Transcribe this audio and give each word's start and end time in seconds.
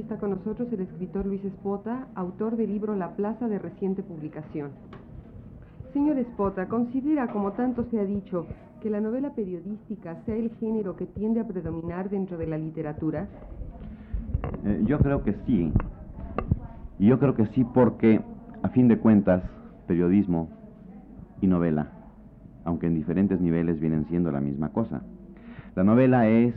Está 0.00 0.16
con 0.16 0.30
nosotros 0.30 0.72
el 0.72 0.80
escritor 0.80 1.26
Luis 1.26 1.44
Espota, 1.44 2.08
autor 2.14 2.56
del 2.56 2.70
libro 2.70 2.96
La 2.96 3.16
Plaza 3.16 3.48
de 3.48 3.58
reciente 3.58 4.02
publicación. 4.02 4.70
Señor 5.92 6.18
Espota, 6.18 6.66
¿considera, 6.66 7.28
como 7.28 7.52
tanto 7.52 7.84
se 7.90 8.00
ha 8.00 8.04
dicho, 8.04 8.46
que 8.82 8.90
la 8.90 9.00
novela 9.00 9.30
periodística 9.34 10.16
sea 10.24 10.36
el 10.36 10.50
género 10.56 10.96
que 10.96 11.06
tiende 11.06 11.40
a 11.40 11.46
predominar 11.46 12.10
dentro 12.10 12.36
de 12.36 12.46
la 12.46 12.58
literatura? 12.58 13.28
Eh, 14.64 14.82
yo 14.86 14.98
creo 14.98 15.22
que 15.22 15.34
sí. 15.46 15.72
Y 16.98 17.06
yo 17.06 17.18
creo 17.18 17.34
que 17.34 17.46
sí 17.46 17.64
porque, 17.64 18.20
a 18.62 18.68
fin 18.70 18.88
de 18.88 18.98
cuentas, 18.98 19.42
periodismo 19.86 20.48
y 21.40 21.46
novela, 21.46 21.92
aunque 22.64 22.86
en 22.86 22.94
diferentes 22.94 23.40
niveles 23.40 23.80
vienen 23.80 24.06
siendo 24.06 24.32
la 24.32 24.40
misma 24.40 24.70
cosa. 24.70 25.02
La 25.76 25.84
novela 25.84 26.28
es 26.28 26.54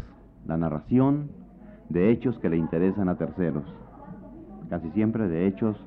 la 0.47 0.57
narración 0.57 1.29
de 1.89 2.11
hechos 2.11 2.37
que 2.39 2.49
le 2.49 2.57
interesan 2.57 3.09
a 3.09 3.15
terceros, 3.15 3.63
casi 4.69 4.89
siempre 4.91 5.27
de 5.27 5.47
hechos 5.47 5.77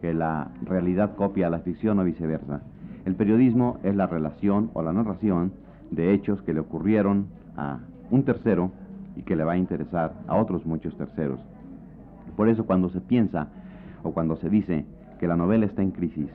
que 0.00 0.14
la 0.14 0.50
realidad 0.62 1.16
copia 1.16 1.48
a 1.48 1.50
la 1.50 1.60
ficción 1.60 1.98
o 1.98 2.04
viceversa. 2.04 2.62
El 3.04 3.14
periodismo 3.14 3.78
es 3.82 3.96
la 3.96 4.06
relación 4.06 4.70
o 4.74 4.82
la 4.82 4.92
narración 4.92 5.52
de 5.90 6.12
hechos 6.12 6.42
que 6.42 6.54
le 6.54 6.60
ocurrieron 6.60 7.26
a 7.56 7.80
un 8.10 8.24
tercero 8.24 8.70
y 9.16 9.22
que 9.22 9.36
le 9.36 9.44
va 9.44 9.52
a 9.52 9.58
interesar 9.58 10.12
a 10.26 10.36
otros 10.36 10.64
muchos 10.66 10.96
terceros. 10.96 11.40
Por 12.36 12.48
eso 12.48 12.66
cuando 12.66 12.88
se 12.90 13.00
piensa 13.00 13.48
o 14.02 14.12
cuando 14.12 14.36
se 14.36 14.48
dice 14.48 14.84
que 15.18 15.26
la 15.26 15.36
novela 15.36 15.66
está 15.66 15.82
en 15.82 15.90
crisis, 15.90 16.30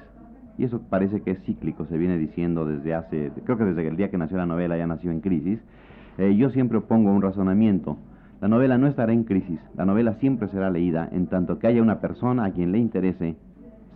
y 0.58 0.66
eso 0.66 0.82
parece 0.90 1.22
que 1.22 1.32
es 1.32 1.44
cíclico, 1.44 1.86
se 1.86 1.98
viene 1.98 2.18
diciendo 2.18 2.66
desde 2.66 2.94
hace, 2.94 3.32
creo 3.46 3.58
que 3.58 3.64
desde 3.64 3.88
el 3.88 3.96
día 3.96 4.12
que 4.12 4.18
nació 4.18 4.38
la 4.38 4.46
novela 4.46 4.78
ya 4.78 4.86
nació 4.86 5.12
en 5.12 5.22
crisis, 5.22 5.60
eh, 6.18 6.36
yo 6.36 6.50
siempre 6.50 6.80
pongo 6.82 7.12
un 7.12 7.22
razonamiento. 7.22 7.98
La 8.44 8.50
novela 8.50 8.78
no 8.78 8.88
estará 8.88 9.14
en 9.14 9.24
crisis, 9.24 9.62
la 9.74 9.86
novela 9.86 10.16
siempre 10.16 10.50
será 10.50 10.70
leída 10.70 11.08
en 11.14 11.28
tanto 11.28 11.60
que 11.60 11.68
haya 11.68 11.82
una 11.82 12.02
persona 12.02 12.44
a 12.44 12.52
quien 12.52 12.74
le 12.74 12.78
interese 12.78 13.38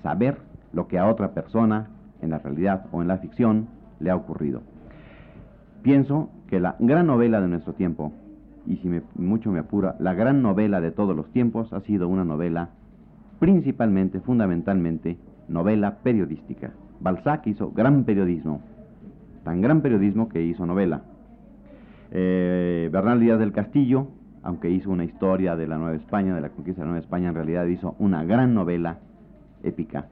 saber 0.02 0.38
lo 0.72 0.88
que 0.88 0.98
a 0.98 1.10
otra 1.10 1.34
persona, 1.34 1.90
en 2.22 2.30
la 2.30 2.38
realidad 2.40 2.86
o 2.94 3.02
en 3.02 3.10
la 3.10 3.18
ficción, 3.18 3.68
le 4.00 4.10
ha 4.10 4.16
ocurrido. 4.16 4.62
Pienso 5.82 6.30
que 6.48 6.62
la 6.62 6.78
gran 6.80 7.08
novela 7.08 7.42
de 7.42 7.50
nuestro 7.50 7.74
tiempo, 7.74 8.14
y 8.66 8.78
si 8.78 8.88
me, 8.88 9.02
mucho 9.16 9.52
me 9.52 9.60
apura, 9.60 9.98
la 10.00 10.14
gran 10.14 10.42
novela 10.42 10.80
de 10.80 10.92
todos 10.92 11.14
los 11.14 11.30
tiempos 11.34 11.74
ha 11.74 11.82
sido 11.82 12.08
una 12.08 12.24
novela 12.24 12.70
principalmente, 13.40 14.22
fundamentalmente, 14.22 15.18
novela 15.50 15.98
periodística. 16.04 16.72
Balzac 17.02 17.46
hizo 17.48 17.72
gran 17.72 18.06
periodismo, 18.06 18.62
tan 19.44 19.60
gran 19.60 19.82
periodismo 19.82 20.30
que 20.30 20.42
hizo 20.42 20.66
novela. 20.66 21.02
Eh, 22.12 22.90
Bernal 22.94 23.20
Díaz 23.20 23.40
del 23.40 23.52
Castillo, 23.52 24.08
aunque 24.44 24.70
hizo 24.70 24.90
una 24.90 25.04
historia 25.04 25.56
de 25.56 25.68
la 25.68 25.78
Nueva 25.78 25.96
España, 25.96 26.36
de 26.36 26.42
la 26.42 26.50
conquista 26.50 26.82
de 26.82 26.86
la 26.86 26.92
Nueva 26.92 27.04
España, 27.06 27.30
en 27.30 27.36
realidad 27.36 27.66
hizo 27.66 27.96
una 28.00 28.24
gran 28.24 28.54
novela 28.54 29.00
épica, 29.64 30.08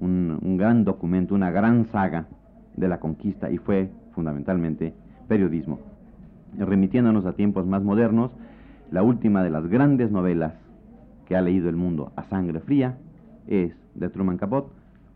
un, 0.00 0.38
un 0.42 0.56
gran 0.56 0.84
documento, 0.84 1.34
una 1.34 1.50
gran 1.50 1.86
saga 1.86 2.26
de 2.76 2.88
la 2.88 3.00
conquista 3.00 3.50
y 3.50 3.58
fue 3.58 3.90
fundamentalmente 4.12 4.94
periodismo. 5.28 5.78
Remitiéndonos 6.58 7.26
a 7.26 7.32
tiempos 7.32 7.66
más 7.66 7.82
modernos, 7.82 8.30
la 8.90 9.02
última 9.02 9.42
de 9.42 9.50
las 9.50 9.66
grandes 9.66 10.10
novelas 10.10 10.54
que 11.26 11.36
ha 11.36 11.40
leído 11.40 11.68
el 11.68 11.76
mundo 11.76 12.12
a 12.16 12.24
sangre 12.24 12.60
fría 12.60 12.98
es 13.46 13.74
de 13.94 14.08
Truman 14.08 14.38
Capote, 14.38 14.70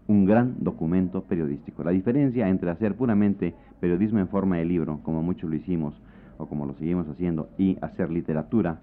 un 0.06 0.24
gran 0.24 0.56
documento 0.60 1.22
periodístico. 1.22 1.84
La 1.84 1.90
diferencia 1.90 2.48
entre 2.48 2.70
hacer 2.70 2.94
puramente 2.94 3.54
periodismo 3.78 4.18
en 4.18 4.28
forma 4.28 4.56
de 4.56 4.64
libro, 4.64 5.00
como 5.02 5.22
muchos 5.22 5.48
lo 5.48 5.56
hicimos 5.56 5.94
o 6.38 6.46
como 6.46 6.66
lo 6.66 6.74
seguimos 6.74 7.08
haciendo, 7.08 7.48
y 7.58 7.76
hacer 7.80 8.10
literatura 8.10 8.80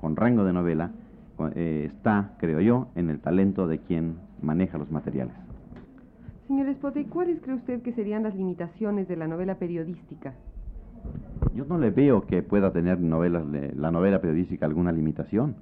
con 0.00 0.16
rango 0.16 0.44
de 0.44 0.52
novela, 0.52 0.92
eh, 1.54 1.90
está, 1.92 2.32
creo 2.38 2.60
yo, 2.60 2.88
en 2.94 3.10
el 3.10 3.18
talento 3.20 3.66
de 3.66 3.78
quien 3.78 4.16
maneja 4.42 4.78
los 4.78 4.90
materiales. 4.90 5.34
Señor 6.46 6.68
Espota, 6.68 7.00
¿y 7.00 7.04
cuáles 7.04 7.40
cree 7.40 7.56
usted 7.56 7.82
que 7.82 7.92
serían 7.92 8.24
las 8.24 8.34
limitaciones 8.34 9.08
de 9.08 9.16
la 9.16 9.26
novela 9.26 9.54
periodística? 9.56 10.34
Yo 11.54 11.64
no 11.64 11.78
le 11.78 11.90
veo 11.90 12.26
que 12.26 12.42
pueda 12.42 12.72
tener 12.72 13.00
novelas, 13.00 13.44
la 13.76 13.90
novela 13.90 14.20
periodística 14.20 14.66
alguna 14.66 14.92
limitación. 14.92 15.54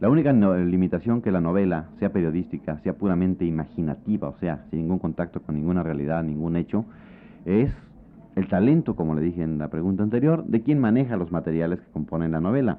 La 0.00 0.08
única 0.08 0.32
no, 0.32 0.56
limitación 0.56 1.20
que 1.20 1.30
la 1.30 1.40
novela 1.40 1.90
sea 1.98 2.12
periodística, 2.12 2.78
sea 2.80 2.94
puramente 2.94 3.44
imaginativa, 3.44 4.28
o 4.28 4.38
sea, 4.38 4.64
sin 4.70 4.80
ningún 4.80 4.98
contacto 4.98 5.42
con 5.42 5.54
ninguna 5.54 5.82
realidad, 5.82 6.24
ningún 6.24 6.56
hecho, 6.56 6.84
es 7.44 7.72
el 8.36 8.48
talento, 8.48 8.96
como 8.96 9.14
le 9.14 9.22
dije 9.22 9.42
en 9.42 9.58
la 9.58 9.68
pregunta 9.68 10.02
anterior, 10.02 10.44
de 10.44 10.62
quien 10.62 10.78
maneja 10.78 11.16
los 11.16 11.32
materiales 11.32 11.80
que 11.80 11.90
componen 11.92 12.32
la 12.32 12.40
novela. 12.40 12.78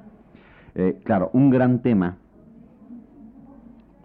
Eh, 0.74 1.00
claro, 1.04 1.30
un 1.32 1.50
gran 1.50 1.80
tema, 1.82 2.16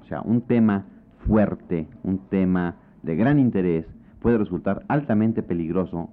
o 0.02 0.06
sea, 0.06 0.22
un 0.22 0.42
tema 0.42 0.86
fuerte, 1.26 1.88
un 2.04 2.20
tema 2.30 2.76
de 3.04 3.16
gran 3.16 3.40
interés, 3.40 3.86
puede 4.22 4.38
resultar 4.38 4.84
altamente 4.88 5.44
peligroso 5.44 6.10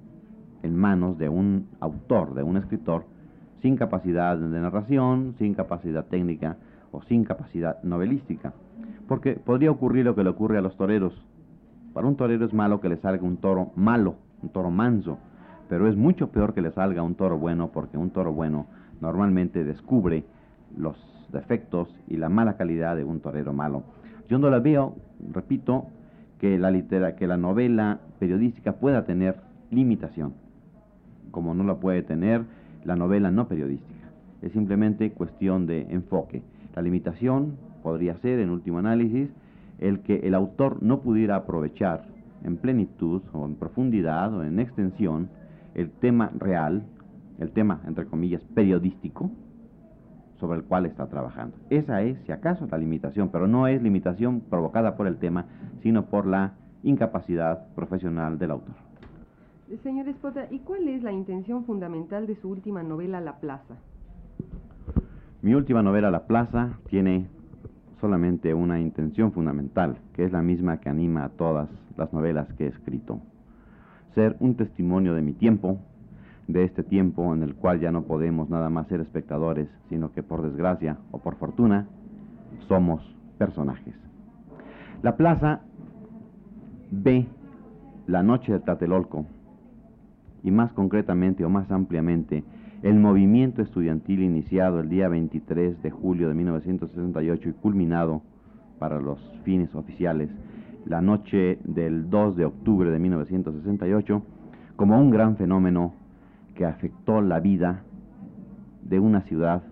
en 0.63 0.77
manos 0.77 1.19
de 1.19 1.29
un 1.29 1.69
autor, 1.81 2.35
de 2.35 2.43
un 2.43 2.57
escritor, 2.57 3.05
sin 3.61 3.77
capacidad 3.77 4.37
de 4.37 4.61
narración, 4.61 5.35
sin 5.39 5.55
capacidad 5.55 6.07
técnica 6.07 6.57
o 6.93 7.03
sin 7.03 7.25
capacidad 7.25 7.83
novelística. 7.83 8.53
Porque 9.09 9.35
podría 9.35 9.71
ocurrir 9.71 10.05
lo 10.05 10.15
que 10.15 10.23
le 10.23 10.31
ocurre 10.31 10.59
a 10.59 10.63
los 10.63 10.77
toreros. 10.77 11.13
Para 11.93 12.07
un 12.07 12.17
torero 12.17 12.45
es 12.45 12.53
malo 12.53 12.81
que 12.81 12.89
le 12.89 12.97
salga 12.99 13.23
un 13.23 13.39
toro 13.39 13.73
malo, 13.77 14.17
un 14.45 14.51
toro 14.51 14.71
manso, 14.71 15.19
pero 15.69 15.89
es 15.89 15.97
mucho 15.97 16.29
peor 16.29 16.53
que 16.53 16.61
le 16.61 16.71
salga 16.71 17.03
un 17.03 17.15
toro 17.15 17.39
bueno 17.39 17.71
porque 17.73 17.97
un 17.97 18.11
toro 18.11 18.33
bueno 18.33 18.67
normalmente 19.01 19.65
descubre 19.65 20.25
los 20.77 20.97
defectos 21.33 21.89
y 22.09 22.19
la 22.19 22.29
mala 22.29 22.57
calidad 22.57 22.95
de 22.95 23.05
un 23.05 23.21
torero 23.21 23.53
malo. 23.53 23.83
Yo 24.29 24.39
no 24.39 24.51
la 24.51 24.59
veo, 24.61 24.97
repito, 25.33 25.87
que 26.39 26.59
la, 26.59 26.71
litera, 26.71 27.17
que 27.17 27.27
la 27.27 27.39
novela 27.39 28.01
periodística 28.19 28.75
pueda 28.75 29.05
tener 29.05 29.37
limitación, 29.71 30.35
como 31.31 31.55
no 31.55 31.65
la 31.65 31.77
puede 31.77 32.03
tener 32.03 32.43
la 32.85 32.97
novela 32.97 33.31
no 33.31 33.49
periodística. 33.49 34.09
Es 34.43 34.53
simplemente 34.53 35.11
cuestión 35.13 35.67
de 35.67 35.87
enfoque. 35.91 36.43
La 36.77 36.83
limitación 36.83 37.57
podría 37.83 38.17
ser, 38.19 38.41
en 38.41 38.51
último 38.51 38.79
análisis, 38.79 39.31
el 39.79 40.01
que 40.01 40.17
el 40.17 40.35
autor 40.35 40.83
no 40.83 41.01
pudiera 41.01 41.37
aprovechar 41.37 42.14
en 42.45 42.57
plenitud 42.59 43.23
o 43.33 43.45
en 43.45 43.57
profundidad 43.57 44.33
o 44.35 44.45
en 44.45 44.61
extensión 44.61 45.29
el 45.75 45.91
tema 45.91 46.31
real, 46.39 46.85
el 47.39 47.51
tema, 47.51 47.81
entre 47.87 48.07
comillas, 48.07 48.43
periodístico, 48.55 49.31
sobre 50.39 50.59
el 50.59 50.65
cual 50.65 50.87
está 50.87 51.07
trabajando. 51.09 51.57
Esa 51.71 52.03
es, 52.03 52.19
si 52.27 52.33
acaso, 52.33 52.67
la 52.71 52.79
limitación, 52.79 53.31
pero 53.31 53.47
no 53.47 53.67
es 53.67 53.83
limitación 53.83 54.41
provocada 54.41 54.97
por 54.97 55.07
el 55.07 55.17
tema, 55.17 55.47
sino 55.83 56.07
por 56.07 56.27
la 56.27 56.55
incapacidad 56.83 57.67
profesional 57.75 58.39
del 58.39 58.53
autor. 58.53 58.75
Señor 59.83 60.09
Espota, 60.09 60.47
¿y 60.51 60.61
cuál 60.61 60.87
es 60.89 61.03
la 61.03 61.13
intención 61.13 61.65
fundamental 61.65 62.27
de 62.27 62.37
su 62.37 62.51
última 62.51 62.83
novela, 62.83 63.21
La 63.21 63.41
Plaza? 63.41 63.75
Mi 65.43 65.55
última 65.55 65.83
novela, 65.83 66.11
La 66.11 66.27
Plaza, 66.27 66.79
tiene 66.89 67.27
solamente 68.05 68.53
una 68.53 68.79
intención 68.81 69.33
fundamental, 69.33 69.97
que 70.13 70.27
es 70.27 70.31
la 70.31 70.43
misma 70.43 70.77
que 70.77 70.91
anima 70.91 71.25
a 71.25 71.31
todas 71.31 71.71
las 71.97 72.13
novelas 72.13 72.47
que 72.53 72.67
he 72.67 72.69
escrito. 72.69 73.19
Ser 74.15 74.37
un 74.41 74.57
testimonio 74.57 75.15
de 75.15 75.23
mi 75.23 75.33
tiempo, 75.33 75.79
de 76.47 76.65
este 76.65 76.83
tiempo 76.83 77.33
en 77.33 77.43
el 77.43 77.55
cual 77.55 77.81
ya 77.81 77.91
no 77.91 78.03
podemos 78.03 78.51
nada 78.51 78.69
más 78.69 78.89
ser 78.89 79.01
espectadores, 79.01 79.69
sino 79.89 80.13
que 80.13 80.23
por 80.23 80.43
desgracia 80.43 80.99
o 81.13 81.19
por 81.21 81.37
fortuna 81.37 81.87
somos 82.69 83.01
personajes. 83.39 83.95
La 85.01 85.17
plaza 85.17 85.63
ve 86.91 87.27
la 88.07 88.23
noche 88.23 88.53
de 88.53 88.61
Tlatelolco, 88.61 89.25
y 90.43 90.51
más 90.51 90.75
concretamente 90.75 91.43
o 91.43 91.49
más 91.49 91.71
ampliamente 91.71 92.45
el 92.85 93.01
movimiento 93.01 93.63
estudiantil 93.63 94.23
iniciado 94.23 94.79
el 94.81 94.91
día 94.91 95.09
23 95.09 95.83
de 95.83 95.91
julio 95.91 96.29
de 96.29 96.35
1968 96.35 97.49
y 97.49 97.53
culminado 97.55 98.21
para 98.79 99.01
los 99.01 99.19
fines 99.43 99.75
oficiales 99.75 100.29
la 100.85 101.01
noche 101.01 101.59
del 101.65 102.11
2 102.11 102.37
de 102.37 102.45
octubre 102.45 102.91
de 102.91 102.99
1968 102.99 104.23
como 104.77 105.01
un 105.01 105.11
gran 105.11 105.39
fenómeno 105.39 105.95
que 106.55 106.67
afectó 106.67 107.23
la 107.23 107.41
vida 107.41 107.85
de 108.83 109.01
una 109.01 109.23
ciudad, 109.23 109.63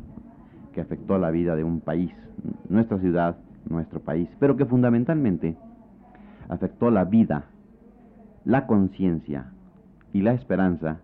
que 0.72 0.80
afectó 0.80 1.18
la 1.18 1.30
vida 1.30 1.54
de 1.54 1.64
un 1.64 1.80
país, 1.80 2.14
nuestra 2.70 2.98
ciudad, 2.98 3.36
nuestro 3.68 4.00
país, 4.00 4.30
pero 4.38 4.56
que 4.56 4.64
fundamentalmente 4.64 5.58
afectó 6.48 6.90
la 6.90 7.04
vida, 7.04 7.44
la 8.46 8.66
conciencia 8.66 9.52
y 10.14 10.22
la 10.22 10.32
esperanza 10.32 11.02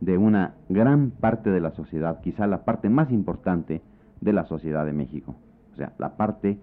de 0.00 0.18
una 0.18 0.54
gran 0.68 1.10
parte 1.10 1.50
de 1.50 1.60
la 1.60 1.72
sociedad, 1.72 2.20
quizá 2.20 2.46
la 2.46 2.64
parte 2.64 2.88
más 2.88 3.10
importante 3.10 3.82
de 4.20 4.32
la 4.32 4.44
sociedad 4.44 4.86
de 4.86 4.92
México, 4.92 5.34
o 5.72 5.76
sea, 5.76 5.92
la 5.98 6.16
parte 6.16 6.58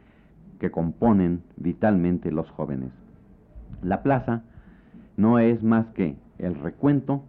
que 0.60 0.72
componen 0.72 1.42
vitalmente 1.58 2.32
los 2.32 2.50
jóvenes. 2.50 2.92
La 3.82 4.04
plaza 4.04 4.44
no 5.18 5.40
es 5.40 5.64
más 5.64 5.88
que 5.88 6.18
el 6.38 6.56
recuento 6.56 7.24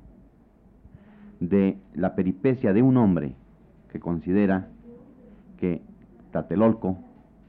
de 1.40 1.78
la 1.94 2.14
peripecia 2.14 2.72
de 2.72 2.82
un 2.82 2.96
hombre 2.96 3.34
que 3.90 4.00
considera 4.00 4.68
que 5.58 5.82
Tatelolco, 6.30 6.98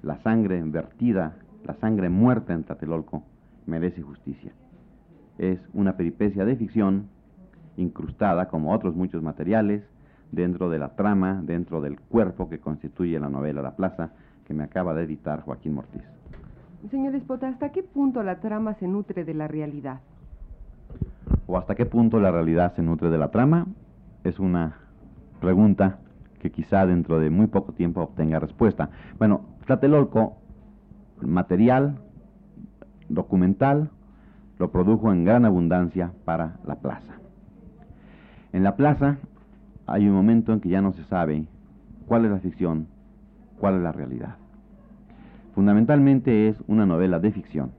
la 0.02 0.18
sangre 0.18 0.62
vertida, 0.64 1.36
la 1.66 1.74
sangre 1.76 2.10
muerta 2.10 2.54
en 2.54 2.64
Tatelolco, 2.64 3.24
merece 3.66 4.02
justicia. 4.02 4.52
Es 5.38 5.60
una 5.74 5.98
peripecia 5.98 6.46
de 6.46 6.56
ficción 6.56 7.10
incrustada, 7.78 8.48
como 8.48 8.74
otros 8.74 8.96
muchos 8.96 9.24
materiales, 9.24 9.84
dentro 10.32 10.70
de 10.70 10.80
la 10.80 10.90
trama, 10.96 11.42
dentro 11.44 11.82
del 11.82 12.00
cuerpo 12.00 12.50
que 12.50 12.60
constituye 12.60 13.20
la 13.20 13.30
novela 13.30 13.62
La 13.62 13.76
Plaza, 13.76 14.10
que 14.46 14.54
me 14.54 14.64
acaba 14.64 14.94
de 14.94 15.04
editar 15.04 15.42
Joaquín 15.42 15.76
Mortiz. 15.76 16.04
Señor 16.92 17.16
Espota, 17.16 17.48
¿hasta 17.48 17.72
qué 17.72 17.84
punto 17.84 18.24
la 18.24 18.40
trama 18.40 18.74
se 18.76 18.88
nutre 18.88 19.24
de 19.24 19.34
la 19.34 19.48
realidad? 19.48 20.02
¿O 21.46 21.58
hasta 21.58 21.76
qué 21.76 21.86
punto 21.86 22.20
la 22.20 22.32
realidad 22.32 22.74
se 22.76 22.82
nutre 22.82 23.10
de 23.10 23.18
la 23.18 23.32
trama? 23.32 23.68
Es 24.24 24.40
una 24.40 24.78
pregunta 25.40 26.00
que 26.40 26.52
quizá 26.52 26.86
dentro 26.86 27.20
de 27.20 27.30
muy 27.30 27.48
poco 27.48 27.74
tiempo 27.74 28.02
obtenga 28.02 28.40
respuesta. 28.40 28.90
Bueno, 29.18 29.42
Tlatelolco, 29.66 30.38
material, 31.22 31.98
documental, 33.10 33.90
lo 34.60 34.72
produjo 34.72 35.12
en 35.12 35.26
gran 35.26 35.46
abundancia 35.46 36.12
para 36.26 36.58
la 36.66 36.76
plaza. 36.76 37.18
En 38.54 38.64
la 38.64 38.76
plaza 38.76 39.18
hay 39.86 40.08
un 40.08 40.14
momento 40.14 40.54
en 40.54 40.60
que 40.60 40.70
ya 40.70 40.82
no 40.82 40.94
se 40.94 41.04
sabe 41.06 41.46
cuál 42.08 42.26
es 42.26 42.32
la 42.32 42.40
ficción, 42.40 42.88
cuál 43.60 43.76
es 43.76 43.82
la 43.82 43.92
realidad. 43.92 44.36
Fundamentalmente 45.54 46.50
es 46.50 46.64
una 46.68 46.86
novela 46.86 47.20
de 47.20 47.32
ficción, 47.32 47.72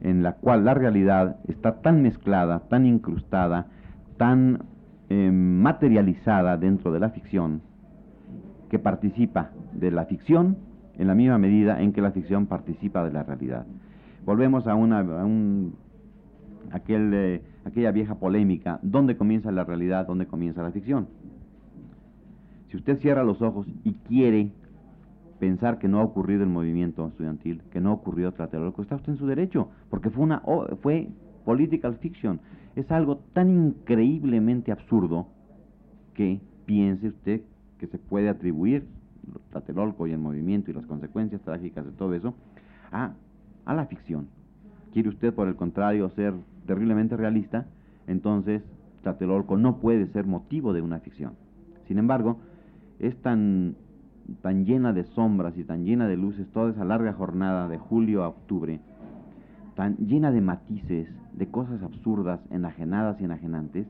en 0.00 0.22
la 0.22 0.32
cual 0.32 0.64
la 0.64 0.74
realidad 0.74 1.36
está 1.48 1.80
tan 1.80 2.02
mezclada, 2.02 2.60
tan 2.68 2.86
incrustada, 2.86 3.66
tan 4.16 4.64
eh, 5.08 5.30
materializada 5.30 6.56
dentro 6.56 6.92
de 6.92 7.00
la 7.00 7.10
ficción, 7.10 7.62
que 8.68 8.78
participa 8.78 9.50
de 9.72 9.90
la 9.90 10.06
ficción 10.06 10.56
en 10.98 11.06
la 11.06 11.14
misma 11.14 11.38
medida 11.38 11.80
en 11.80 11.92
que 11.92 12.00
la 12.00 12.10
ficción 12.10 12.46
participa 12.46 13.04
de 13.04 13.12
la 13.12 13.22
realidad. 13.22 13.66
Volvemos 14.24 14.66
a, 14.66 14.74
una, 14.74 15.02
un, 15.02 15.76
aquel, 16.72 17.12
eh, 17.14 17.42
aquella 17.64 17.90
vieja 17.92 18.16
polémica, 18.16 18.78
¿dónde 18.82 19.16
comienza 19.16 19.50
la 19.50 19.64
realidad, 19.64 20.06
dónde 20.06 20.26
comienza 20.26 20.62
la 20.62 20.72
ficción? 20.72 21.08
Si 22.68 22.76
usted 22.76 22.98
cierra 22.98 23.24
los 23.24 23.40
ojos 23.42 23.66
y 23.84 23.94
quiere 23.94 24.52
pensar 25.38 25.78
que 25.78 25.88
no 25.88 26.00
ha 26.00 26.04
ocurrido 26.04 26.42
el 26.42 26.48
movimiento 26.48 27.06
estudiantil, 27.06 27.62
que 27.70 27.80
no 27.80 27.92
ocurrió 27.92 28.32
Tlatelolco, 28.32 28.82
está 28.82 28.96
usted 28.96 29.12
en 29.12 29.18
su 29.18 29.26
derecho, 29.26 29.70
porque 29.90 30.10
fue 30.10 30.24
una 30.24 30.42
fue 30.82 31.08
political 31.44 31.96
fiction. 31.96 32.40
Es 32.74 32.90
algo 32.90 33.18
tan 33.32 33.50
increíblemente 33.50 34.72
absurdo 34.72 35.28
que 36.14 36.40
piense 36.66 37.08
usted 37.08 37.42
que 37.78 37.86
se 37.86 37.98
puede 37.98 38.28
atribuir 38.28 38.86
Tlatelolco 39.50 40.06
y 40.06 40.12
el 40.12 40.18
movimiento 40.18 40.70
y 40.70 40.74
las 40.74 40.86
consecuencias 40.86 41.40
trágicas 41.42 41.84
de 41.84 41.92
todo 41.92 42.14
eso 42.14 42.34
a, 42.90 43.14
a 43.64 43.74
la 43.74 43.86
ficción. 43.86 44.28
Quiere 44.92 45.08
usted, 45.08 45.34
por 45.34 45.48
el 45.48 45.56
contrario, 45.56 46.08
ser 46.10 46.34
terriblemente 46.66 47.16
realista, 47.16 47.66
entonces 48.06 48.62
Tlatelolco 49.02 49.56
no 49.56 49.78
puede 49.78 50.06
ser 50.08 50.26
motivo 50.26 50.72
de 50.72 50.82
una 50.82 51.00
ficción. 51.00 51.34
Sin 51.86 51.98
embargo, 51.98 52.38
es 52.98 53.16
tan 53.22 53.76
tan 54.42 54.64
llena 54.64 54.92
de 54.92 55.04
sombras 55.04 55.56
y 55.56 55.64
tan 55.64 55.84
llena 55.84 56.08
de 56.08 56.16
luces 56.16 56.48
toda 56.52 56.70
esa 56.70 56.84
larga 56.84 57.12
jornada 57.12 57.68
de 57.68 57.78
julio 57.78 58.24
a 58.24 58.28
octubre, 58.28 58.80
tan 59.74 59.96
llena 59.98 60.32
de 60.32 60.40
matices, 60.40 61.08
de 61.32 61.46
cosas 61.48 61.82
absurdas, 61.82 62.40
enajenadas 62.50 63.20
y 63.20 63.24
enajenantes, 63.24 63.86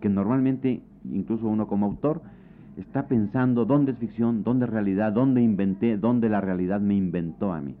que 0.00 0.08
normalmente, 0.08 0.82
incluso 1.10 1.46
uno 1.46 1.66
como 1.68 1.86
autor, 1.86 2.22
está 2.76 3.06
pensando 3.06 3.64
dónde 3.64 3.92
es 3.92 3.98
ficción, 3.98 4.42
dónde 4.42 4.66
es 4.66 4.70
realidad, 4.70 5.12
dónde 5.12 5.42
inventé, 5.42 5.96
dónde 5.96 6.28
la 6.28 6.40
realidad 6.40 6.80
me 6.80 6.94
inventó 6.94 7.52
a 7.52 7.60
mí. 7.60 7.76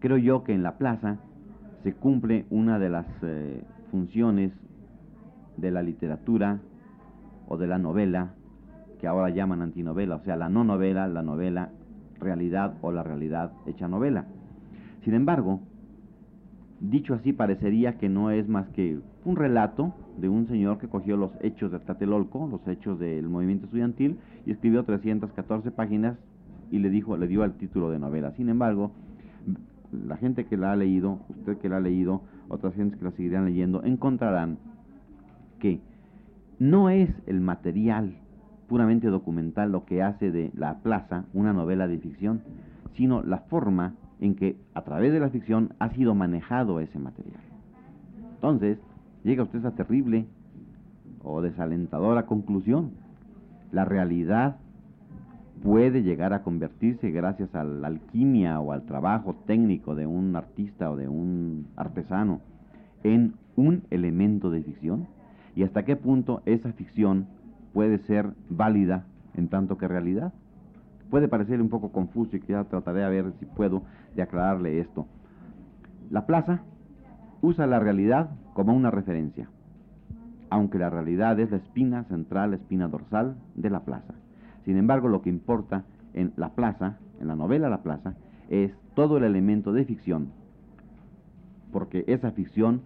Creo 0.00 0.16
yo 0.16 0.44
que 0.44 0.54
en 0.54 0.62
la 0.62 0.78
plaza 0.78 1.18
se 1.82 1.94
cumple 1.94 2.46
una 2.50 2.78
de 2.78 2.90
las 2.90 3.06
eh, 3.22 3.62
funciones 3.90 4.52
de 5.56 5.70
la 5.70 5.82
literatura 5.82 6.60
o 7.48 7.56
de 7.56 7.66
la 7.66 7.78
novela 7.78 8.34
que 9.00 9.06
ahora 9.06 9.30
llaman 9.30 9.62
antinovela, 9.62 10.16
o 10.16 10.24
sea, 10.24 10.36
la 10.36 10.48
no 10.48 10.64
novela, 10.64 11.06
la 11.06 11.22
novela 11.22 11.70
realidad 12.20 12.74
o 12.82 12.90
la 12.90 13.02
realidad 13.02 13.52
hecha 13.66 13.88
novela. 13.88 14.26
Sin 15.04 15.14
embargo, 15.14 15.60
dicho 16.80 17.14
así 17.14 17.32
parecería 17.32 17.96
que 17.98 18.08
no 18.08 18.30
es 18.30 18.48
más 18.48 18.68
que 18.70 18.98
un 19.24 19.36
relato 19.36 19.94
de 20.16 20.28
un 20.28 20.48
señor 20.48 20.78
que 20.78 20.88
cogió 20.88 21.16
los 21.16 21.30
hechos 21.40 21.70
de 21.70 21.78
Tlatelolco, 21.78 22.48
los 22.50 22.66
hechos 22.66 22.98
del 22.98 23.28
movimiento 23.28 23.66
estudiantil, 23.66 24.18
y 24.46 24.50
escribió 24.50 24.84
314 24.84 25.70
páginas 25.70 26.16
y 26.70 26.78
le 26.78 26.90
dijo, 26.90 27.16
le 27.16 27.28
dio 27.28 27.44
el 27.44 27.52
título 27.52 27.90
de 27.90 27.98
novela. 27.98 28.32
Sin 28.32 28.48
embargo, 28.48 28.90
la 29.92 30.16
gente 30.16 30.46
que 30.46 30.56
la 30.56 30.72
ha 30.72 30.76
leído, 30.76 31.20
usted 31.28 31.58
que 31.58 31.68
la 31.68 31.78
ha 31.78 31.80
leído, 31.80 32.22
otras 32.48 32.74
gentes 32.74 32.98
que 32.98 33.04
la 33.04 33.10
seguirán 33.12 33.44
leyendo, 33.46 33.82
encontrarán 33.84 34.58
que 35.58 35.80
no 36.58 36.90
es 36.90 37.10
el 37.26 37.40
material 37.40 38.16
puramente 38.68 39.08
documental 39.08 39.72
lo 39.72 39.84
que 39.84 40.02
hace 40.02 40.30
de 40.30 40.50
La 40.54 40.78
Plaza 40.78 41.24
una 41.32 41.52
novela 41.52 41.88
de 41.88 41.98
ficción, 41.98 42.42
sino 42.94 43.22
la 43.22 43.38
forma 43.38 43.94
en 44.20 44.34
que 44.34 44.56
a 44.74 44.82
través 44.82 45.12
de 45.12 45.20
la 45.20 45.30
ficción 45.30 45.74
ha 45.78 45.90
sido 45.90 46.14
manejado 46.14 46.80
ese 46.80 46.98
material. 46.98 47.40
Entonces, 48.34 48.78
llega 49.24 49.42
usted 49.42 49.58
a 49.64 49.68
esa 49.68 49.76
terrible 49.76 50.26
o 51.22 51.40
desalentadora 51.40 52.26
conclusión. 52.26 52.90
La 53.72 53.84
realidad 53.84 54.56
puede 55.62 56.02
llegar 56.02 56.32
a 56.32 56.42
convertirse 56.42 57.10
gracias 57.10 57.54
a 57.54 57.64
la 57.64 57.88
alquimia 57.88 58.60
o 58.60 58.72
al 58.72 58.84
trabajo 58.84 59.34
técnico 59.46 59.94
de 59.94 60.06
un 60.06 60.34
artista 60.36 60.90
o 60.90 60.96
de 60.96 61.08
un 61.08 61.66
artesano 61.76 62.40
en 63.02 63.34
un 63.56 63.82
elemento 63.90 64.50
de 64.50 64.62
ficción 64.62 65.06
y 65.54 65.64
hasta 65.64 65.84
qué 65.84 65.96
punto 65.96 66.42
esa 66.46 66.72
ficción 66.72 67.26
puede 67.72 67.98
ser 67.98 68.30
válida 68.48 69.04
en 69.34 69.48
tanto 69.48 69.78
que 69.78 69.88
realidad. 69.88 70.32
Puede 71.10 71.28
parecer 71.28 71.60
un 71.60 71.68
poco 71.68 71.90
confuso 71.90 72.36
y 72.36 72.42
ya 72.46 72.64
trataré 72.64 73.04
a 73.04 73.08
ver 73.08 73.32
si 73.38 73.46
puedo 73.46 73.82
de 74.14 74.22
aclararle 74.22 74.78
esto. 74.80 75.06
La 76.10 76.26
plaza 76.26 76.62
usa 77.40 77.66
la 77.66 77.80
realidad 77.80 78.30
como 78.52 78.74
una 78.74 78.90
referencia, 78.90 79.48
aunque 80.50 80.78
la 80.78 80.90
realidad 80.90 81.38
es 81.40 81.50
la 81.50 81.58
espina 81.58 82.04
central, 82.04 82.50
la 82.50 82.56
espina 82.56 82.88
dorsal 82.88 83.36
de 83.54 83.70
la 83.70 83.80
plaza. 83.80 84.14
Sin 84.64 84.76
embargo, 84.76 85.08
lo 85.08 85.22
que 85.22 85.30
importa 85.30 85.84
en 86.14 86.32
la 86.36 86.50
plaza, 86.50 86.98
en 87.20 87.28
la 87.28 87.36
novela 87.36 87.68
La 87.68 87.82
plaza, 87.82 88.14
es 88.48 88.72
todo 88.94 89.18
el 89.18 89.24
elemento 89.24 89.72
de 89.72 89.84
ficción, 89.84 90.30
porque 91.72 92.04
esa 92.06 92.30
ficción 92.32 92.82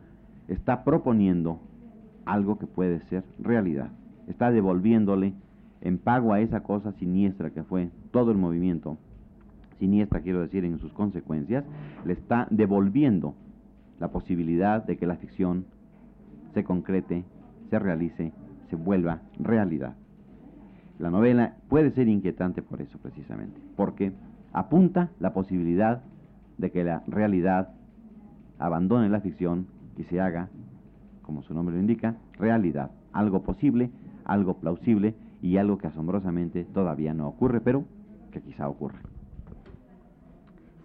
está 0.49 0.85
proponiendo 0.85 1.61
algo 2.25 2.59
que 2.59 2.67
puede 2.67 3.01
ser 3.07 3.25
realidad. 3.39 3.91
Está 4.27 4.51
devolviéndole 4.51 5.35
en 5.81 5.99
pago 5.99 6.33
a 6.33 6.41
esa 6.41 6.63
cosa 6.63 6.93
siniestra 6.93 7.51
que 7.51 7.63
fue 7.63 7.91
todo 8.11 8.31
el 8.31 8.39
movimiento, 8.39 8.99
siniestra 9.79 10.21
quiero 10.21 10.41
decir 10.41 10.65
en 10.65 10.79
sus 10.79 10.93
consecuencias, 10.93 11.65
le 12.05 12.13
está 12.13 12.47
devolviendo 12.51 13.35
la 13.99 14.09
posibilidad 14.09 14.85
de 14.85 14.97
que 14.97 15.07
la 15.07 15.17
ficción 15.17 15.65
se 16.55 16.65
concrete, 16.65 17.25
se 17.71 17.79
realice, 17.79 18.33
se 18.69 18.77
vuelva 18.77 19.23
realidad. 19.39 19.97
La 21.03 21.11
novela 21.11 21.57
puede 21.69 21.91
ser 21.91 22.07
inquietante 22.07 22.63
por 22.63 22.81
eso 22.81 22.97
precisamente, 22.99 23.61
porque 23.75 24.13
apunta 24.53 25.11
la 25.19 25.35
posibilidad 25.35 26.01
de 26.59 26.71
que 26.71 26.85
la 26.85 27.03
realidad 27.09 27.71
abandone 28.61 29.09
la 29.09 29.21
ficción 29.21 29.67
y 29.99 30.05
se 30.05 30.21
haga 30.21 30.49
como 31.23 31.43
su 31.43 31.55
nombre 31.55 31.75
lo 31.75 31.81
indica, 31.81 32.15
realidad, 32.39 32.93
algo 33.13 33.43
posible, 33.43 33.91
algo 34.25 34.59
plausible 34.59 35.17
y 35.43 35.57
algo 35.57 35.77
que 35.77 35.89
asombrosamente 35.89 36.63
todavía 36.67 37.15
no 37.15 37.27
ocurre, 37.27 37.61
pero 37.61 37.83
que 38.31 38.41
quizá 38.41 38.69
ocurre. 38.69 39.01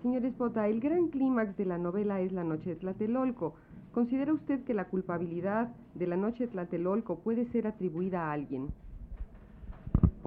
Señor 0.02 0.26
Espota, 0.26 0.68
el 0.68 0.80
gran 0.80 1.10
clímax 1.10 1.56
de 1.58 1.66
la 1.66 1.78
novela 1.78 2.22
es 2.22 2.32
la 2.32 2.44
noche 2.44 2.72
de 2.72 2.76
Tlatelolco. 2.78 3.54
¿Considera 3.92 4.34
usted 4.34 4.64
que 4.64 4.74
la 4.74 4.86
culpabilidad 4.86 5.70
de 5.94 6.08
la 6.08 6.18
noche 6.18 6.46
de 6.46 6.54
Tlatelolco 6.54 7.20
puede 7.20 7.46
ser 7.52 7.68
atribuida 7.68 8.30
a 8.30 8.32
alguien? 8.32 8.70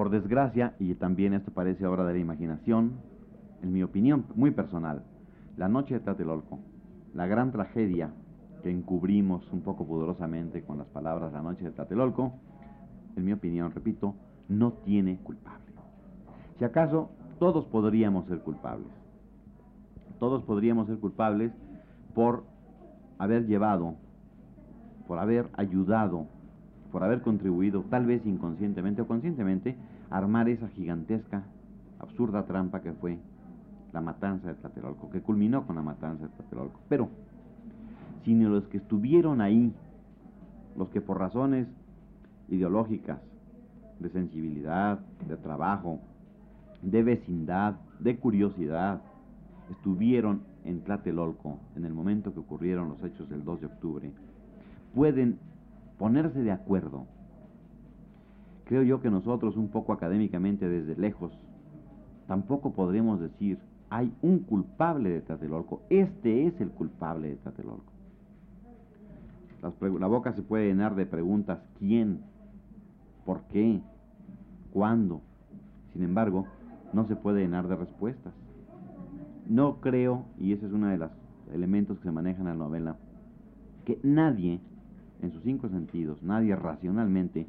Por 0.01 0.09
desgracia, 0.09 0.73
y 0.79 0.95
también 0.95 1.35
esto 1.35 1.51
parece 1.51 1.85
obra 1.85 2.07
de 2.07 2.15
la 2.15 2.19
imaginación, 2.21 2.93
en 3.61 3.71
mi 3.71 3.83
opinión 3.83 4.25
muy 4.35 4.51
personal, 4.51 5.03
la 5.59 5.69
noche 5.69 5.93
de 5.93 6.01
Tlatelolco, 6.01 6.59
la 7.13 7.27
gran 7.27 7.53
tragedia 7.53 8.11
que 8.63 8.71
encubrimos 8.71 9.47
un 9.53 9.61
poco 9.61 9.87
pudorosamente 9.87 10.63
con 10.63 10.79
las 10.79 10.87
palabras 10.87 11.35
La 11.35 11.43
noche 11.43 11.67
de 11.67 11.73
Tlatelolco, 11.73 12.33
en 13.15 13.27
mi 13.27 13.35
opinión, 13.35 13.73
repito, 13.73 14.15
no 14.49 14.73
tiene 14.73 15.19
culpable. 15.19 15.75
Si 16.59 16.65
acaso, 16.65 17.11
todos 17.39 17.67
podríamos 17.67 18.25
ser 18.25 18.39
culpables. 18.39 18.89
Todos 20.19 20.43
podríamos 20.45 20.87
ser 20.87 20.99
culpables 20.99 21.53
por 22.15 22.45
haber 23.19 23.47
llevado, 23.47 23.97
por 25.07 25.19
haber 25.19 25.51
ayudado, 25.59 26.25
por 26.91 27.05
haber 27.05 27.21
contribuido, 27.21 27.85
tal 27.91 28.07
vez 28.07 28.25
inconscientemente 28.25 29.03
o 29.03 29.07
conscientemente, 29.07 29.77
armar 30.11 30.49
esa 30.49 30.69
gigantesca, 30.69 31.45
absurda 31.99 32.47
trampa 32.47 32.81
que 32.81 32.93
fue 32.93 33.19
la 33.93 34.01
matanza 34.01 34.49
de 34.49 34.55
Tlatelolco, 34.55 35.11
que 35.11 35.21
culminó 35.21 35.67
con 35.67 35.77
la 35.77 35.83
matanza 35.83 36.25
de 36.25 36.31
Tlatelolco. 36.31 36.81
Pero, 36.89 37.09
sino 38.25 38.49
los 38.49 38.69
que 38.69 38.79
estuvieron 38.79 39.41
ahí, 39.41 39.73
los 40.77 40.89
que 40.91 41.01
por 41.01 41.19
razones 41.19 41.67
ideológicas, 42.49 43.19
de 43.99 44.09
sensibilidad, 44.09 44.99
de 45.29 45.37
trabajo, 45.37 46.01
de 46.83 47.03
vecindad, 47.03 47.75
de 47.99 48.17
curiosidad, 48.17 49.03
estuvieron 49.71 50.43
en 50.65 50.81
Tlatelolco 50.81 51.59
en 51.77 51.85
el 51.85 51.93
momento 51.93 52.33
que 52.33 52.41
ocurrieron 52.41 52.89
los 52.89 53.03
hechos 53.03 53.29
del 53.29 53.45
2 53.45 53.61
de 53.61 53.67
octubre, 53.67 54.13
pueden 54.95 55.39
ponerse 55.99 56.41
de 56.41 56.51
acuerdo. 56.51 57.07
Creo 58.71 58.85
yo 58.85 59.01
que 59.01 59.11
nosotros, 59.11 59.57
un 59.57 59.67
poco 59.67 59.93
académicamente 59.93 60.69
desde 60.69 60.95
lejos, 60.95 61.37
tampoco 62.29 62.73
podremos 62.73 63.19
decir, 63.19 63.59
hay 63.89 64.15
un 64.23 64.39
culpable 64.39 65.11
de 65.11 65.23
Tlatelolco, 65.23 65.83
este 65.91 66.47
es 66.47 66.61
el 66.61 66.71
culpable 66.71 67.31
de 67.31 67.35
Tlatelolco. 67.35 67.93
la 69.99 70.07
boca 70.07 70.33
se 70.35 70.43
puede 70.43 70.69
llenar 70.69 70.95
de 70.95 71.05
preguntas, 71.05 71.59
¿quién? 71.81 72.21
¿Por 73.27 73.41
qué? 73.49 73.81
¿Cuándo? 74.73 75.21
Sin 75.93 76.05
embargo, 76.05 76.47
no 76.93 77.09
se 77.09 77.17
puede 77.17 77.41
llenar 77.41 77.67
de 77.67 77.75
respuestas. 77.75 78.33
No 79.49 79.81
creo, 79.81 80.27
y 80.39 80.53
ese 80.53 80.67
es 80.67 80.73
uno 80.73 80.87
de 80.87 80.99
los 80.99 81.11
elementos 81.53 81.99
que 81.99 82.05
se 82.05 82.13
manejan 82.13 82.47
en 82.47 82.57
la 82.57 82.67
novela, 82.67 82.97
que 83.85 83.99
nadie, 84.05 84.61
en 85.23 85.33
sus 85.33 85.43
cinco 85.43 85.69
sentidos, 85.69 86.23
nadie 86.23 86.55
racionalmente, 86.55 87.49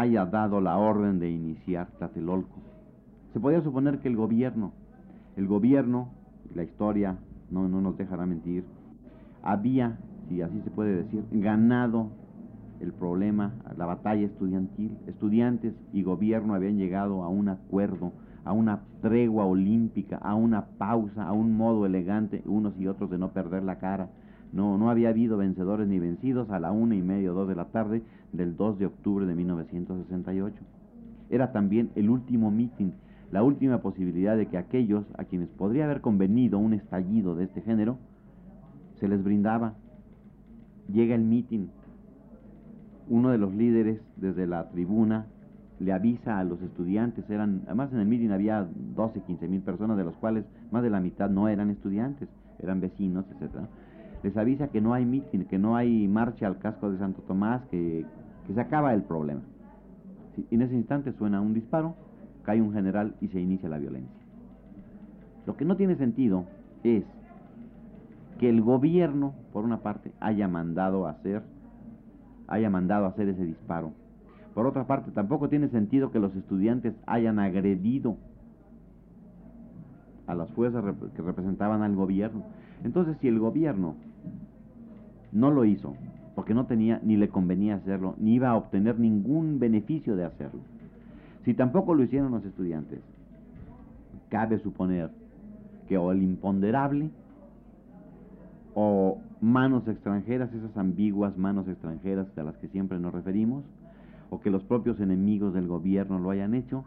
haya 0.00 0.26
dado 0.26 0.60
la 0.60 0.76
orden 0.76 1.18
de 1.18 1.30
iniciar 1.30 1.88
Tlatelolco. 1.98 2.58
Se 3.32 3.40
podría 3.40 3.62
suponer 3.62 4.00
que 4.00 4.08
el 4.08 4.16
gobierno, 4.16 4.72
el 5.36 5.46
gobierno, 5.46 6.08
la 6.54 6.62
historia 6.62 7.16
no, 7.50 7.68
no 7.68 7.80
nos 7.80 7.96
dejará 7.96 8.26
mentir, 8.26 8.64
había, 9.42 9.98
si 10.28 10.42
así 10.42 10.60
se 10.62 10.70
puede 10.70 11.02
decir, 11.02 11.24
ganado 11.30 12.10
el 12.80 12.92
problema, 12.92 13.54
la 13.76 13.86
batalla 13.86 14.26
estudiantil. 14.26 14.96
Estudiantes 15.06 15.74
y 15.92 16.02
gobierno 16.02 16.54
habían 16.54 16.76
llegado 16.76 17.22
a 17.22 17.28
un 17.28 17.48
acuerdo, 17.48 18.12
a 18.44 18.52
una 18.52 18.80
tregua 19.00 19.44
olímpica, 19.44 20.16
a 20.18 20.34
una 20.34 20.66
pausa, 20.78 21.26
a 21.26 21.32
un 21.32 21.56
modo 21.56 21.86
elegante, 21.86 22.42
unos 22.44 22.78
y 22.78 22.86
otros 22.86 23.10
de 23.10 23.18
no 23.18 23.32
perder 23.32 23.62
la 23.62 23.78
cara. 23.78 24.08
No, 24.52 24.78
no 24.78 24.90
había 24.90 25.10
habido 25.10 25.36
vencedores 25.36 25.88
ni 25.88 25.98
vencidos 25.98 26.50
a 26.50 26.60
la 26.60 26.72
una 26.72 26.94
y 26.94 27.02
media 27.02 27.32
o 27.32 27.34
dos 27.34 27.48
de 27.48 27.54
la 27.54 27.66
tarde 27.66 28.02
del 28.32 28.56
2 28.56 28.78
de 28.78 28.86
octubre 28.86 29.26
de 29.26 29.34
1968. 29.34 30.56
Era 31.30 31.52
también 31.52 31.90
el 31.94 32.08
último 32.08 32.50
mitin, 32.50 32.94
la 33.32 33.42
última 33.42 33.78
posibilidad 33.82 34.36
de 34.36 34.46
que 34.46 34.58
aquellos 34.58 35.04
a 35.18 35.24
quienes 35.24 35.48
podría 35.48 35.84
haber 35.84 36.00
convenido 36.00 36.58
un 36.58 36.74
estallido 36.74 37.34
de 37.34 37.44
este 37.44 37.62
género, 37.62 37.98
se 39.00 39.08
les 39.08 39.22
brindaba. 39.22 39.74
Llega 40.92 41.14
el 41.14 41.22
mitin, 41.22 41.70
uno 43.08 43.30
de 43.30 43.38
los 43.38 43.52
líderes 43.54 44.00
desde 44.16 44.46
la 44.46 44.68
tribuna 44.70 45.26
le 45.78 45.92
avisa 45.92 46.38
a 46.38 46.44
los 46.44 46.60
estudiantes, 46.62 47.28
eran, 47.28 47.62
además 47.66 47.92
en 47.92 48.00
el 48.00 48.06
meeting 48.06 48.30
había 48.30 48.66
12, 48.96 49.20
15 49.20 49.48
mil 49.48 49.60
personas, 49.60 49.96
de 49.96 50.04
los 50.04 50.16
cuales 50.16 50.44
más 50.70 50.82
de 50.82 50.90
la 50.90 51.00
mitad 51.00 51.28
no 51.28 51.48
eran 51.48 51.70
estudiantes, 51.70 52.28
eran 52.58 52.80
vecinos, 52.80 53.26
etcétera. 53.30 53.68
Les 54.26 54.36
avisa 54.36 54.66
que 54.66 54.80
no 54.80 54.92
hay 54.92 55.04
meeting, 55.04 55.44
que 55.44 55.56
no 55.56 55.76
hay 55.76 56.08
marcha 56.08 56.48
al 56.48 56.58
casco 56.58 56.90
de 56.90 56.98
Santo 56.98 57.22
Tomás, 57.28 57.62
que, 57.70 58.04
se 58.52 58.60
acaba 58.60 58.92
el 58.92 59.02
problema. 59.02 59.42
en 60.50 60.62
ese 60.62 60.74
instante 60.74 61.12
suena 61.12 61.40
un 61.40 61.54
disparo, 61.54 61.94
cae 62.42 62.60
un 62.60 62.72
general 62.72 63.14
y 63.20 63.28
se 63.28 63.40
inicia 63.40 63.68
la 63.68 63.78
violencia. 63.78 64.20
Lo 65.46 65.56
que 65.56 65.64
no 65.64 65.76
tiene 65.76 65.94
sentido 65.94 66.44
es 66.82 67.04
que 68.40 68.48
el 68.48 68.62
gobierno, 68.62 69.32
por 69.52 69.64
una 69.64 69.84
parte, 69.84 70.10
haya 70.18 70.48
mandado 70.48 71.06
hacer 71.06 71.44
haya 72.48 72.68
mandado 72.68 73.06
hacer 73.06 73.28
ese 73.28 73.44
disparo. 73.44 73.92
Por 74.54 74.66
otra 74.66 74.88
parte, 74.88 75.12
tampoco 75.12 75.48
tiene 75.48 75.68
sentido 75.68 76.10
que 76.10 76.18
los 76.18 76.34
estudiantes 76.34 76.96
hayan 77.06 77.38
agredido 77.38 78.16
a 80.26 80.34
las 80.34 80.50
fuerzas 80.50 80.84
que 81.14 81.22
representaban 81.22 81.82
al 81.82 81.94
gobierno. 81.94 82.42
Entonces, 82.82 83.16
si 83.20 83.28
el 83.28 83.38
gobierno 83.38 83.94
no 85.32 85.50
lo 85.50 85.64
hizo, 85.64 85.94
porque 86.34 86.54
no 86.54 86.66
tenía 86.66 87.00
ni 87.02 87.16
le 87.16 87.28
convenía 87.28 87.76
hacerlo, 87.76 88.14
ni 88.18 88.34
iba 88.34 88.50
a 88.50 88.56
obtener 88.56 88.98
ningún 88.98 89.58
beneficio 89.58 90.16
de 90.16 90.24
hacerlo, 90.24 90.60
si 91.44 91.54
tampoco 91.54 91.94
lo 91.94 92.02
hicieron 92.02 92.32
los 92.32 92.44
estudiantes, 92.44 93.00
cabe 94.28 94.58
suponer 94.58 95.10
que 95.88 95.96
o 95.96 96.10
el 96.10 96.22
imponderable 96.22 97.10
o 98.74 99.18
manos 99.40 99.86
extranjeras, 99.88 100.52
esas 100.52 100.76
ambiguas 100.76 101.38
manos 101.38 101.68
extranjeras 101.68 102.26
a 102.36 102.42
las 102.42 102.56
que 102.56 102.68
siempre 102.68 102.98
nos 102.98 103.14
referimos, 103.14 103.64
o 104.28 104.40
que 104.40 104.50
los 104.50 104.64
propios 104.64 105.00
enemigos 105.00 105.54
del 105.54 105.68
gobierno 105.68 106.18
lo 106.18 106.30
hayan 106.30 106.54
hecho, 106.54 106.84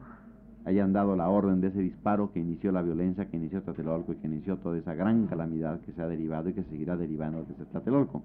hayan 0.65 0.93
dado 0.93 1.15
la 1.15 1.29
orden 1.29 1.61
de 1.61 1.67
ese 1.67 1.79
disparo 1.79 2.31
que 2.31 2.39
inició 2.39 2.71
la 2.71 2.81
violencia, 2.81 3.25
que 3.25 3.37
inició 3.37 3.61
Tlatelolco 3.61 4.13
y 4.13 4.15
que 4.17 4.27
inició 4.27 4.57
toda 4.57 4.77
esa 4.77 4.93
gran 4.93 5.27
calamidad 5.27 5.79
que 5.81 5.93
se 5.93 6.01
ha 6.01 6.07
derivado 6.07 6.49
y 6.49 6.53
que 6.53 6.63
seguirá 6.63 6.97
derivando 6.97 7.43
desde 7.43 7.65
Tlatelolco. 7.65 8.23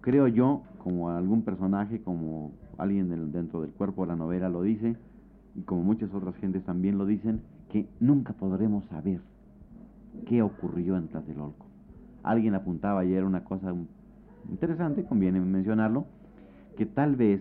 Creo 0.00 0.28
yo, 0.28 0.62
como 0.78 1.10
algún 1.10 1.42
personaje, 1.42 2.02
como 2.02 2.52
alguien 2.78 3.32
dentro 3.32 3.62
del 3.62 3.70
cuerpo 3.70 4.02
de 4.02 4.08
la 4.08 4.16
novela 4.16 4.48
lo 4.48 4.62
dice, 4.62 4.96
y 5.54 5.62
como 5.62 5.82
muchas 5.82 6.12
otras 6.12 6.36
gentes 6.36 6.64
también 6.64 6.98
lo 6.98 7.06
dicen, 7.06 7.40
que 7.70 7.86
nunca 8.00 8.32
podremos 8.32 8.84
saber 8.86 9.20
qué 10.26 10.42
ocurrió 10.42 10.96
en 10.96 11.08
Tlatelolco. 11.08 11.66
Alguien 12.22 12.54
apuntaba 12.54 13.00
ayer 13.00 13.24
una 13.24 13.44
cosa 13.44 13.74
interesante, 14.50 15.04
conviene 15.04 15.40
mencionarlo, 15.40 16.06
que 16.76 16.86
tal 16.86 17.16
vez 17.16 17.40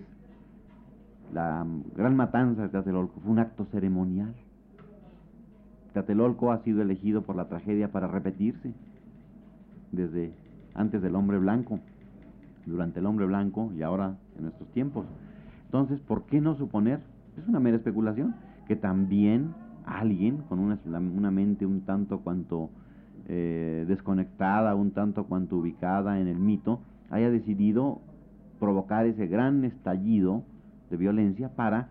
la 1.33 1.65
gran 1.95 2.15
matanza 2.15 2.63
de 2.63 2.69
Tlatelolco 2.69 3.19
fue 3.21 3.31
un 3.31 3.39
acto 3.39 3.65
ceremonial. 3.65 4.33
Tlatelolco 5.93 6.51
ha 6.51 6.59
sido 6.59 6.81
elegido 6.81 7.23
por 7.23 7.35
la 7.35 7.47
tragedia 7.47 7.91
para 7.91 8.07
repetirse 8.07 8.73
desde 9.91 10.33
antes 10.73 11.01
del 11.01 11.15
hombre 11.15 11.37
blanco, 11.39 11.79
durante 12.65 12.99
el 12.99 13.05
hombre 13.05 13.25
blanco 13.25 13.71
y 13.75 13.81
ahora 13.81 14.15
en 14.37 14.43
nuestros 14.43 14.69
tiempos. 14.71 15.05
Entonces, 15.65 15.99
¿por 16.01 16.23
qué 16.25 16.39
no 16.39 16.55
suponer, 16.55 16.99
es 17.37 17.47
una 17.47 17.59
mera 17.59 17.77
especulación, 17.77 18.35
que 18.67 18.75
también 18.75 19.53
alguien 19.85 20.37
con 20.49 20.59
una, 20.59 21.31
mente 21.31 21.65
un 21.65 21.81
tanto 21.81 22.19
cuanto 22.19 22.69
eh, 23.27 23.85
desconectada, 23.87 24.75
un 24.75 24.91
tanto 24.91 25.25
cuanto 25.25 25.57
ubicada 25.57 26.19
en 26.19 26.27
el 26.27 26.37
mito, 26.37 26.79
haya 27.09 27.29
decidido 27.29 28.01
provocar 28.59 29.05
ese 29.05 29.27
gran 29.27 29.63
estallido 29.65 30.43
de 30.93 30.97
violencia 30.97 31.49
para 31.49 31.89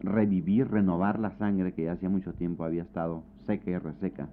revivir, 0.00 0.68
renovar 0.68 1.20
la 1.20 1.30
sangre 1.38 1.74
que 1.74 1.88
hacía 1.88 2.08
mucho 2.08 2.32
tiempo 2.32 2.64
había 2.64 2.82
estado 2.82 3.22
seca 3.46 3.70
y 3.70 3.78
reseca 3.78 4.28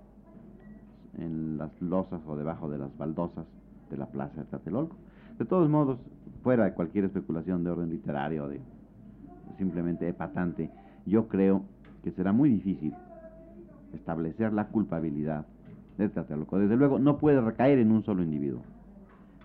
en 1.19 1.59
las 1.59 1.69
losas 1.79 2.19
o 2.25 2.35
debajo 2.35 2.71
de 2.71 2.79
las 2.79 2.97
baldosas 2.97 3.45
de 3.91 3.97
la 3.97 4.07
plaza 4.07 4.41
de 4.41 4.47
Tlatelolco. 4.47 4.95
De 5.37 5.45
todos 5.45 5.69
modos, 5.69 5.99
fuera 6.41 6.65
de 6.65 6.73
cualquier 6.73 7.05
especulación 7.05 7.63
de 7.63 7.69
orden 7.69 7.91
literario, 7.91 8.47
de 8.47 8.59
simplemente 9.59 10.09
epatante, 10.09 10.71
yo 11.05 11.27
creo 11.27 11.61
que 12.03 12.09
será 12.09 12.33
muy 12.33 12.49
difícil 12.49 12.95
establecer 13.93 14.53
la 14.53 14.69
culpabilidad 14.69 15.45
desde 15.99 16.77
luego, 16.77 16.97
no 16.97 17.17
puede 17.17 17.41
recaer 17.41 17.77
en 17.77 17.91
un 17.91 18.03
solo 18.03 18.23
individuo. 18.23 18.61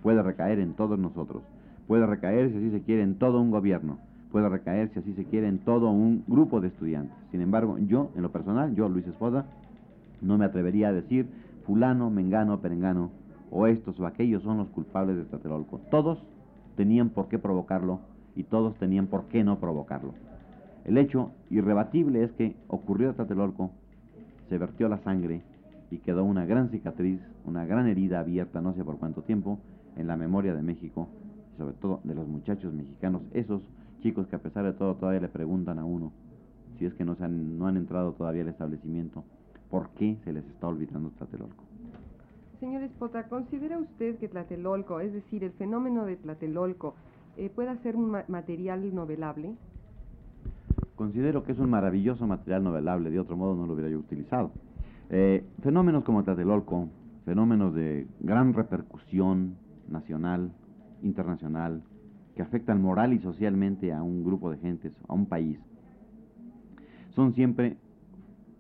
puede 0.03 0.23
recaer 0.23 0.59
en 0.59 0.75
todos 0.75 0.99
nosotros, 0.99 1.43
puede 1.87 2.07
recaer, 2.07 2.51
si 2.51 2.57
así 2.57 2.71
se 2.71 2.83
quiere, 2.83 3.03
en 3.03 3.19
todo 3.19 3.41
un 3.41 3.51
gobierno, 3.51 3.99
puede 4.35 4.49
recaer, 4.49 4.91
si 4.93 4.99
así 4.99 5.13
se 5.13 5.27
quiere, 5.27 5.47
en 5.47 5.61
todo 5.61 5.89
un 5.93 6.25
grupo 6.27 6.61
de 6.61 6.67
estudiantes. 6.67 7.17
Sin 7.31 7.41
embargo, 7.41 7.79
yo, 7.79 8.11
en 8.17 8.23
lo 8.23 8.33
personal, 8.33 8.75
yo, 8.75 8.89
Luis 8.89 9.07
Esposa, 9.07 9.47
no 10.21 10.37
me 10.39 10.45
atrevería 10.45 10.89
a 10.89 10.93
decir 10.93 11.29
fulano, 11.65 12.11
mengano, 12.11 12.59
perengano, 12.59 13.13
o 13.53 13.69
estos 13.69 14.01
o 14.01 14.07
aquellos 14.09 14.43
son 14.43 14.57
los 14.57 14.67
culpables 14.71 15.17
de 15.19 15.25
Tlatelolco. 15.27 15.79
Todos 15.89 16.19
tenían 16.77 17.11
por 17.11 17.29
qué 17.29 17.39
provocarlo 17.39 18.01
y 18.35 18.43
todos 18.43 18.75
tenían 18.75 19.07
por 19.07 19.27
qué 19.27 19.45
no 19.45 19.61
provocarlo. 19.61 20.15
El 20.85 20.99
hecho 20.99 21.31
irrebatible 21.49 22.25
es 22.25 22.33
que 22.33 22.57
ocurrió 22.67 23.11
en 23.11 23.15
Tlatelolco, 23.15 23.71
se 24.49 24.59
vertió 24.59 24.89
la 24.89 24.99
sangre 24.99 25.43
y 25.93 25.99
quedó 25.99 26.25
una 26.25 26.45
gran 26.45 26.71
cicatriz, 26.71 27.21
una 27.45 27.67
gran 27.67 27.87
herida 27.87 28.19
abierta 28.19 28.61
no 28.61 28.75
sé 28.75 28.83
por 28.83 28.99
cuánto 28.99 29.23
tiempo 29.23 29.61
en 29.97 30.09
la 30.09 30.17
memoria 30.17 30.57
de 30.57 30.63
México 30.63 31.07
y 31.55 31.59
sobre 31.59 31.75
todo 31.75 32.01
de 32.03 32.17
los 32.17 32.27
muchachos 32.27 32.75
mexicanos, 32.75 33.23
esos 33.33 33.63
chicos 34.05 34.27
que 34.27 34.37
a 34.37 34.39
pesar 34.39 34.67
de 34.67 34.75
todo 34.75 34.97
todavía 34.97 35.23
le 35.23 35.29
preguntan 35.29 35.79
a 35.79 35.85
uno 35.87 36.13
si 36.79 36.85
es 36.85 36.93
que 36.95 37.07
no, 37.07 37.15
se 37.15 37.25
han, 37.25 37.59
no 37.59 37.67
han 37.67 37.79
entrado 37.79 38.13
todavía 38.13 38.43
al 38.43 38.49
establecimiento, 38.49 39.25
¿por 39.71 39.89
qué 39.91 40.19
se 40.25 40.33
les 40.33 40.45
está 40.47 40.69
olvidando 40.69 41.09
Tlatelolco? 41.11 41.65
Señor 42.61 42.83
Espota, 42.83 43.29
¿considera 43.29 43.79
usted 43.79 44.19
que 44.19 44.29
Tlatelolco, 44.29 45.01
es 45.01 45.13
decir, 45.13 45.43
el 45.43 45.53
fenómeno 45.53 46.05
de 46.05 46.17
Tlatelolco, 46.17 46.97
eh, 47.37 47.49
pueda 47.49 47.77
ser 47.79 47.97
un 47.97 48.11
material 48.29 48.95
novelable? 48.95 49.55
Considero 50.97 51.43
que 51.43 51.53
es 51.53 51.59
un 51.59 51.71
maravilloso 51.71 52.27
material 52.27 52.63
novelable, 52.63 53.11
de 53.11 53.21
otro 53.21 53.37
modo 53.37 53.55
no 53.55 53.67
lo 53.67 53.73
hubiera 53.73 53.91
yo 53.91 53.99
utilizado. 53.99 54.51
Eh, 55.09 55.45
fenómenos 55.63 56.05
como 56.05 56.25
Tlatelolco, 56.25 56.89
fenómenos 57.25 57.75
de 57.75 58.07
gran 58.21 58.53
repercusión 58.53 59.57
nacional, 59.89 60.51
internacional, 61.03 61.83
que 62.35 62.43
afectan 62.43 62.83
moral 62.83 63.13
y 63.13 63.19
socialmente 63.21 63.93
a 63.93 64.03
un 64.03 64.25
grupo 64.25 64.51
de 64.51 64.59
gentes, 64.59 64.93
a 65.09 65.15
un 65.15 65.27
país, 65.27 65.59
son 67.11 67.35
siempre 67.35 67.77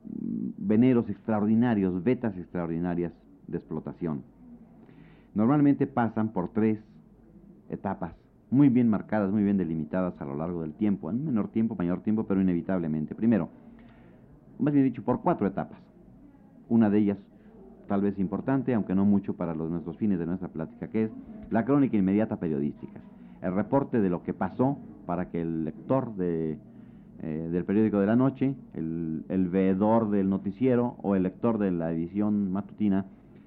mm, 0.04 0.50
veneros 0.58 1.08
extraordinarios, 1.10 2.02
vetas 2.02 2.36
extraordinarias 2.36 3.12
de 3.46 3.58
explotación. 3.58 4.22
Normalmente 5.34 5.86
pasan 5.86 6.28
por 6.30 6.50
tres 6.50 6.78
etapas 7.68 8.14
muy 8.50 8.68
bien 8.68 8.88
marcadas, 8.88 9.32
muy 9.32 9.42
bien 9.42 9.56
delimitadas 9.56 10.20
a 10.20 10.24
lo 10.24 10.36
largo 10.36 10.62
del 10.62 10.74
tiempo, 10.74 11.10
en 11.10 11.24
menor 11.24 11.48
tiempo, 11.48 11.74
mayor 11.74 12.02
tiempo, 12.02 12.24
pero 12.24 12.40
inevitablemente. 12.40 13.14
Primero, 13.14 13.48
más 14.58 14.72
bien 14.72 14.84
dicho, 14.84 15.02
por 15.02 15.22
cuatro 15.22 15.46
etapas. 15.46 15.78
Una 16.68 16.88
de 16.88 16.98
ellas, 16.98 17.18
tal 17.88 18.02
vez 18.02 18.18
importante, 18.18 18.72
aunque 18.72 18.94
no 18.94 19.04
mucho 19.04 19.34
para 19.34 19.54
los, 19.54 19.70
nuestros 19.70 19.96
fines 19.98 20.20
de 20.20 20.26
nuestra 20.26 20.48
plática, 20.48 20.88
que 20.88 21.04
es 21.04 21.10
la 21.50 21.64
crónica 21.64 21.96
inmediata 21.96 22.36
periodística. 22.36 23.00
El 23.44 23.54
reporte 23.54 24.00
de 24.00 24.08
lo 24.08 24.22
que 24.22 24.32
pasó 24.32 24.78
para 25.04 25.28
que 25.28 25.42
el 25.42 25.66
lector 25.66 26.16
de, 26.16 26.56
eh, 27.20 27.48
del 27.52 27.64
periódico 27.66 28.00
de 28.00 28.06
la 28.06 28.16
noche, 28.16 28.54
el, 28.72 29.26
el 29.28 29.48
veedor 29.50 30.08
del 30.08 30.30
noticiero 30.30 30.96
o 31.02 31.14
el 31.14 31.24
lector 31.24 31.58
de 31.58 31.70
la 31.70 31.92
edición 31.92 32.50
matutina 32.50 33.04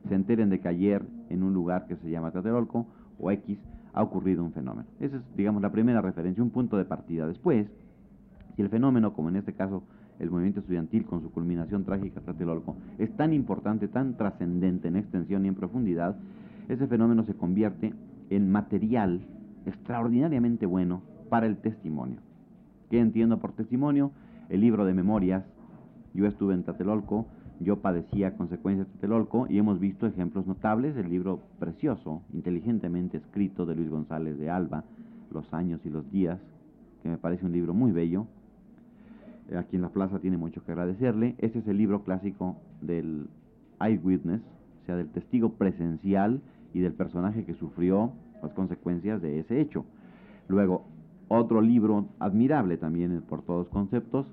se 0.07 0.13
enteren 0.13 0.51
de 0.51 0.59
que 0.59 0.67
ayer 0.67 1.03
en 1.31 1.41
un 1.41 1.55
lugar 1.55 1.87
que 1.87 1.95
se 1.95 2.11
llama 2.11 2.29
Tlatelolco 2.29 2.85
o 3.19 3.31
X 3.31 3.57
ha 3.93 4.03
ocurrido 4.03 4.43
un 4.43 4.51
fenómeno. 4.51 4.87
Esa 4.99 5.17
es, 5.17 5.23
digamos, 5.35 5.63
la 5.63 5.71
primera 5.71 5.99
referencia, 5.99 6.43
un 6.43 6.51
punto 6.51 6.77
de 6.77 6.85
partida. 6.85 7.25
Después, 7.25 7.65
si 8.55 8.61
el 8.61 8.69
fenómeno, 8.69 9.13
como 9.13 9.29
en 9.29 9.37
este 9.37 9.53
caso 9.53 9.81
el 10.19 10.29
movimiento 10.29 10.59
estudiantil 10.59 11.05
con 11.05 11.23
su 11.23 11.31
culminación 11.31 11.85
trágica 11.85 12.21
Tlatelolco, 12.21 12.75
es 12.99 13.09
tan 13.17 13.33
importante, 13.33 13.87
tan 13.87 14.15
trascendente 14.15 14.89
en 14.89 14.97
extensión 14.97 15.43
y 15.43 15.47
en 15.47 15.55
profundidad, 15.55 16.15
ese 16.69 16.85
fenómeno 16.85 17.23
se 17.23 17.33
convierte 17.33 17.95
en 18.29 18.51
material 18.51 19.21
extraordinariamente 19.67 20.65
bueno 20.65 21.01
para 21.29 21.45
el 21.45 21.57
testimonio. 21.57 22.19
¿Qué 22.89 22.99
entiendo 22.99 23.39
por 23.39 23.51
testimonio? 23.51 24.11
El 24.49 24.61
libro 24.61 24.85
de 24.85 24.93
memorias. 24.93 25.43
Yo 26.13 26.25
estuve 26.25 26.53
en 26.53 26.63
Tlatelolco, 26.63 27.27
yo 27.59 27.81
padecía 27.81 28.35
consecuencias 28.37 28.87
de 28.91 28.99
Telolco 28.99 29.47
y 29.49 29.57
hemos 29.57 29.79
visto 29.79 30.07
ejemplos 30.07 30.47
notables 30.47 30.95
del 30.95 31.09
libro 31.09 31.41
precioso, 31.59 32.21
inteligentemente 32.33 33.17
escrito 33.17 33.65
de 33.65 33.75
Luis 33.75 33.89
González 33.89 34.37
de 34.37 34.49
Alba, 34.49 34.83
Los 35.31 35.53
años 35.53 35.81
y 35.85 35.89
los 35.89 36.09
días, 36.11 36.39
que 37.03 37.09
me 37.09 37.17
parece 37.17 37.45
un 37.45 37.51
libro 37.51 37.73
muy 37.73 37.91
bello. 37.91 38.25
Eh, 39.49 39.57
aquí 39.57 39.75
en 39.75 39.81
la 39.81 39.89
plaza 39.89 40.19
tiene 40.19 40.37
mucho 40.37 40.63
que 40.63 40.71
agradecerle. 40.71 41.35
Este 41.39 41.59
es 41.59 41.67
el 41.67 41.77
libro 41.77 42.03
clásico 42.03 42.55
del 42.81 43.27
eyewitness, 43.81 44.41
o 44.83 44.85
sea, 44.85 44.95
del 44.95 45.09
testigo 45.09 45.53
presencial 45.53 46.41
y 46.73 46.79
del 46.79 46.93
personaje 46.93 47.43
que 47.43 47.53
sufrió 47.53 48.13
las 48.41 48.53
consecuencias 48.53 49.21
de 49.21 49.39
ese 49.39 49.59
hecho. 49.59 49.85
Luego, 50.47 50.85
otro 51.27 51.61
libro 51.61 52.07
admirable 52.19 52.77
también 52.77 53.21
por 53.27 53.41
todos 53.41 53.67
conceptos, 53.69 54.25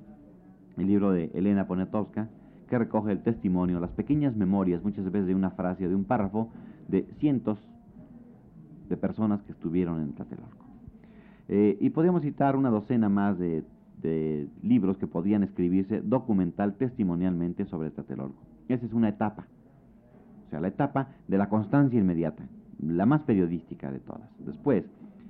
el 0.77 0.87
libro 0.87 1.12
de 1.12 1.31
Elena 1.35 1.67
Poniatowska, 1.67 2.29
que 2.69 2.79
recoge 2.79 3.12
el 3.12 3.23
testimonio, 3.23 3.81
las 3.81 3.90
pequeñas 3.90 4.37
memorias, 4.37 4.83
muchas 4.83 5.05
veces 5.05 5.27
de 5.27 5.35
una 5.35 5.51
frase 5.51 5.88
de 5.88 5.95
un 5.95 6.05
párrafo, 6.05 6.51
de 6.88 7.03
cientos 7.19 7.59
de 8.88 8.97
personas 8.97 9.43
que 9.43 9.53
estuvieron 9.53 10.01
en 10.01 10.12
Tlatelolco. 10.12 10.64
Eh, 11.49 11.77
y 11.81 11.90
podríamos 11.90 12.23
citar 12.23 12.57
una 12.57 12.71
docena 12.71 13.09
más 13.09 13.38
de, 13.38 13.64
libros 14.62 14.99
que 14.99 15.07
podían 15.07 15.45
escribirse 15.45 16.03
documental, 16.03 16.75
testimonialmente 16.75 17.64
sobre 17.64 17.90
Tlatelolco. 17.90 18.43
Esa 18.69 18.85
es 18.85 18.93
una 18.93 19.09
etapa, 19.09 19.47
o 20.47 20.51
sea, 20.51 20.61
la 20.61 20.69
etapa 20.69 21.09
de 21.27 21.38
la 21.38 21.49
constancia 21.49 21.99
inmediata, 21.99 22.45
la 22.80 23.06
más 23.06 23.22
periodística 23.22 23.90
de 23.90 24.00
todas. 24.00 24.28
Después 24.38 24.84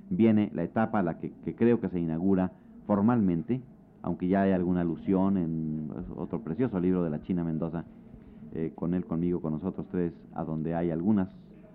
viene 0.09 0.51
la 0.53 0.63
etapa 0.63 0.99
a 0.99 1.03
la 1.03 1.19
que 1.19 1.31
creo 1.55 1.79
que 1.79 1.89
se 1.89 1.99
inaugura 1.99 2.51
formalmente, 2.85 3.61
aunque 4.01 4.27
ya 4.27 4.43
hay 4.43 4.51
alguna 4.51 4.81
alusión 4.81 5.37
en 5.37 5.89
otro 6.15 6.41
precioso 6.41 6.79
libro 6.79 7.03
de 7.03 7.09
la 7.09 7.21
China 7.23 7.43
Mendoza, 7.43 7.85
eh, 8.53 8.71
con 8.75 8.93
él, 8.93 9.05
conmigo, 9.05 9.41
con 9.41 9.53
nosotros 9.53 9.87
tres, 9.91 10.13
a 10.33 10.43
donde 10.43 10.75
hay 10.75 10.91
algunas, 10.91 11.27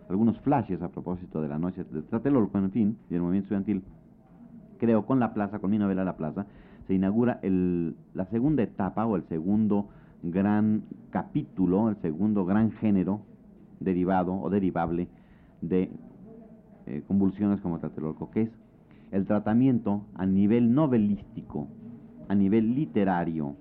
algunos 0.08 0.38
flashes 0.40 0.80
a 0.82 0.88
propósito 0.88 1.42
de 1.42 1.48
la 1.48 1.58
noche 1.58 1.84
de 1.84 2.02
Tlatelolco, 2.02 2.58
en 2.58 2.70
fin, 2.70 2.96
y 3.08 3.14
del 3.14 3.22
movimiento 3.22 3.46
estudiantil. 3.46 3.82
Creo, 4.78 5.04
con 5.04 5.20
La 5.20 5.34
Plaza, 5.34 5.58
con 5.58 5.70
mi 5.70 5.78
novela 5.78 6.04
La 6.04 6.16
Plaza, 6.16 6.46
se 6.86 6.94
inaugura 6.94 7.38
el, 7.42 7.96
la 8.14 8.26
segunda 8.26 8.62
etapa 8.62 9.04
o 9.06 9.16
el 9.16 9.24
segundo 9.24 9.88
gran 10.22 10.84
capítulo, 11.10 11.90
el 11.90 11.96
segundo 11.96 12.44
gran 12.44 12.70
género 12.72 13.20
derivado 13.80 14.34
o 14.34 14.50
derivable 14.50 15.08
de 15.60 15.90
eh, 16.86 17.02
convulsiones 17.06 17.60
como 17.60 17.78
Tlatelolco, 17.78 18.30
que 18.30 18.42
es 18.42 18.50
el 19.10 19.26
tratamiento 19.26 20.04
a 20.14 20.26
nivel 20.26 20.74
novelístico 20.74 21.68
a 22.30 22.34
nivel 22.36 22.76
literario, 22.76 23.56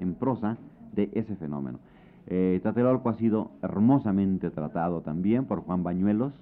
en 0.00 0.14
prosa, 0.14 0.58
de 0.92 1.10
ese 1.14 1.34
fenómeno. 1.36 1.78
Eh, 2.26 2.60
Tlatelolco 2.62 3.08
ha 3.08 3.14
sido 3.14 3.52
hermosamente 3.62 4.50
tratado 4.50 5.00
también 5.00 5.46
por 5.46 5.60
Juan 5.60 5.82
Bañuelos 5.82 6.34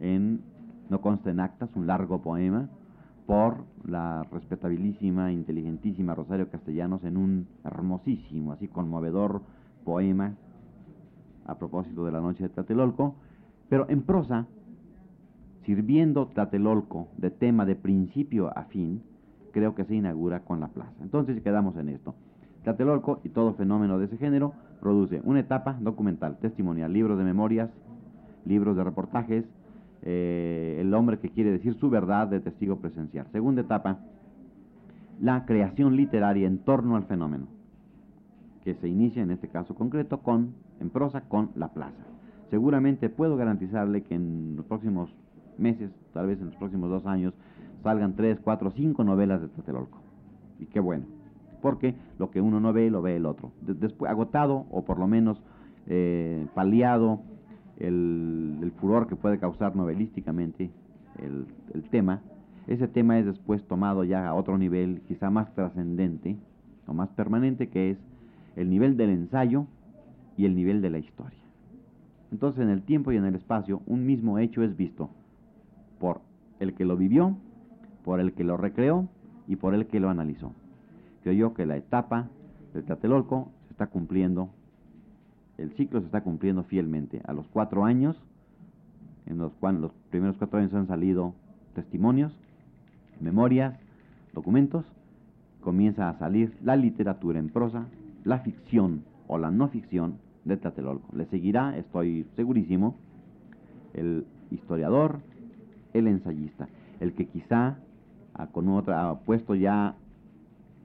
en 0.00 0.40
No 0.88 1.02
consta 1.02 1.30
en 1.30 1.40
actas, 1.40 1.68
un 1.74 1.86
largo 1.86 2.22
poema, 2.22 2.70
por 3.26 3.64
la 3.84 4.22
respetabilísima, 4.32 5.30
inteligentísima 5.30 6.14
Rosario 6.14 6.48
Castellanos 6.48 7.04
en 7.04 7.18
un 7.18 7.46
hermosísimo, 7.62 8.52
así 8.52 8.66
conmovedor 8.66 9.42
poema 9.84 10.36
a 11.44 11.58
propósito 11.58 12.06
de 12.06 12.12
la 12.12 12.22
noche 12.22 12.44
de 12.44 12.48
Tlatelolco, 12.48 13.16
pero 13.68 13.86
en 13.88 14.02
prosa, 14.02 14.46
sirviendo 15.64 16.28
Tlatelolco 16.28 17.08
de 17.16 17.30
tema 17.30 17.66
de 17.66 17.76
principio 17.76 18.56
a 18.56 18.64
fin, 18.64 19.02
creo 19.52 19.74
que 19.74 19.84
se 19.84 19.94
inaugura 19.94 20.40
con 20.40 20.60
la 20.60 20.68
plaza. 20.68 20.94
Entonces 21.02 21.40
quedamos 21.42 21.76
en 21.76 21.90
esto. 21.90 22.14
Tlatelolco 22.64 23.20
y 23.24 23.28
todo 23.28 23.54
fenómeno 23.54 23.98
de 23.98 24.06
ese 24.06 24.16
género 24.16 24.52
produce 24.80 25.20
una 25.24 25.40
etapa 25.40 25.76
documental, 25.80 26.38
testimonial, 26.38 26.92
libros 26.92 27.18
de 27.18 27.24
memorias, 27.24 27.70
libros 28.44 28.76
de 28.76 28.84
reportajes, 28.84 29.44
eh, 30.02 30.78
el 30.80 30.94
hombre 30.94 31.18
que 31.18 31.30
quiere 31.30 31.50
decir 31.50 31.74
su 31.74 31.90
verdad 31.90 32.28
de 32.28 32.40
testigo 32.40 32.76
presencial. 32.76 33.26
Segunda 33.32 33.62
etapa, 33.62 33.98
la 35.20 35.44
creación 35.44 35.96
literaria 35.96 36.46
en 36.46 36.58
torno 36.58 36.96
al 36.96 37.04
fenómeno, 37.04 37.46
que 38.62 38.74
se 38.74 38.88
inicia 38.88 39.22
en 39.22 39.30
este 39.30 39.48
caso 39.48 39.74
concreto 39.74 40.18
con, 40.18 40.54
en 40.80 40.90
prosa 40.90 41.22
con 41.22 41.50
la 41.56 41.68
plaza. 41.68 42.04
Seguramente 42.50 43.08
puedo 43.08 43.36
garantizarle 43.36 44.02
que 44.02 44.14
en 44.14 44.56
los 44.56 44.64
próximos 44.66 45.10
meses, 45.58 45.90
tal 46.14 46.26
vez 46.26 46.40
en 46.40 46.46
los 46.46 46.56
próximos 46.56 46.90
dos 46.90 47.06
años, 47.06 47.34
salgan 47.82 48.14
tres, 48.16 48.38
cuatro, 48.42 48.70
cinco 48.70 49.04
novelas 49.04 49.40
de 49.40 49.48
Tlatelolco. 49.48 49.98
Y 50.58 50.66
qué 50.66 50.80
bueno, 50.80 51.04
porque 51.60 51.94
lo 52.18 52.30
que 52.30 52.40
uno 52.40 52.60
no 52.60 52.72
ve, 52.72 52.90
lo 52.90 53.02
ve 53.02 53.16
el 53.16 53.26
otro. 53.26 53.52
Después, 53.60 54.10
agotado 54.10 54.66
o 54.70 54.84
por 54.84 54.98
lo 54.98 55.06
menos 55.06 55.42
eh, 55.86 56.46
paliado 56.54 57.20
el, 57.78 58.72
furor 58.80 59.06
que 59.08 59.16
puede 59.16 59.38
causar 59.38 59.76
novelísticamente 59.76 60.70
el, 61.18 61.46
el 61.74 61.82
tema, 61.90 62.22
ese 62.66 62.86
tema 62.86 63.18
es 63.18 63.24
después 63.24 63.66
tomado 63.66 64.04
ya 64.04 64.28
a 64.28 64.34
otro 64.34 64.58
nivel, 64.58 65.00
quizá 65.08 65.30
más 65.30 65.54
trascendente 65.54 66.36
o 66.86 66.92
más 66.92 67.08
permanente, 67.10 67.68
que 67.68 67.90
es 67.90 67.98
el 68.56 68.68
nivel 68.68 68.96
del 68.96 69.10
ensayo 69.10 69.66
y 70.36 70.44
el 70.44 70.54
nivel 70.54 70.82
de 70.82 70.90
la 70.90 70.98
historia. 70.98 71.47
Entonces 72.30 72.62
en 72.62 72.70
el 72.70 72.82
tiempo 72.82 73.12
y 73.12 73.16
en 73.16 73.24
el 73.24 73.34
espacio 73.34 73.82
un 73.86 74.06
mismo 74.06 74.38
hecho 74.38 74.62
es 74.62 74.76
visto 74.76 75.10
por 75.98 76.20
el 76.60 76.74
que 76.74 76.84
lo 76.84 76.96
vivió, 76.96 77.36
por 78.04 78.20
el 78.20 78.32
que 78.32 78.44
lo 78.44 78.56
recreó 78.56 79.08
y 79.46 79.56
por 79.56 79.74
el 79.74 79.86
que 79.86 80.00
lo 80.00 80.10
analizó. 80.10 80.52
Creo 81.22 81.34
yo 81.34 81.54
que 81.54 81.66
la 81.66 81.76
etapa 81.76 82.28
del 82.74 82.84
Tlatelolco 82.84 83.50
se 83.66 83.72
está 83.72 83.86
cumpliendo, 83.86 84.50
el 85.56 85.72
ciclo 85.72 86.00
se 86.00 86.06
está 86.06 86.22
cumpliendo 86.22 86.64
fielmente. 86.64 87.22
A 87.26 87.32
los 87.32 87.46
cuatro 87.48 87.84
años, 87.84 88.22
en 89.26 89.38
los 89.38 89.52
cuales 89.54 89.80
los 89.80 89.92
primeros 90.10 90.36
cuatro 90.36 90.58
años 90.58 90.74
han 90.74 90.86
salido 90.86 91.34
testimonios, 91.74 92.36
memorias, 93.20 93.78
documentos, 94.32 94.84
comienza 95.60 96.08
a 96.08 96.18
salir 96.18 96.56
la 96.62 96.76
literatura 96.76 97.38
en 97.38 97.48
prosa, 97.48 97.86
la 98.24 98.38
ficción 98.40 99.04
o 99.26 99.38
la 99.38 99.50
no 99.50 99.68
ficción 99.68 100.18
de 100.44 100.56
Tlatelolco. 100.56 101.16
Le 101.16 101.26
seguirá, 101.26 101.76
estoy 101.76 102.26
segurísimo, 102.36 102.96
el 103.94 104.26
historiador, 104.50 105.20
el 105.92 106.06
ensayista, 106.06 106.68
el 107.00 107.12
que 107.12 107.26
quizá 107.26 107.78
con 108.52 108.68
otra, 108.68 109.10
ha 109.10 109.18
puesto 109.18 109.54
ya 109.54 109.96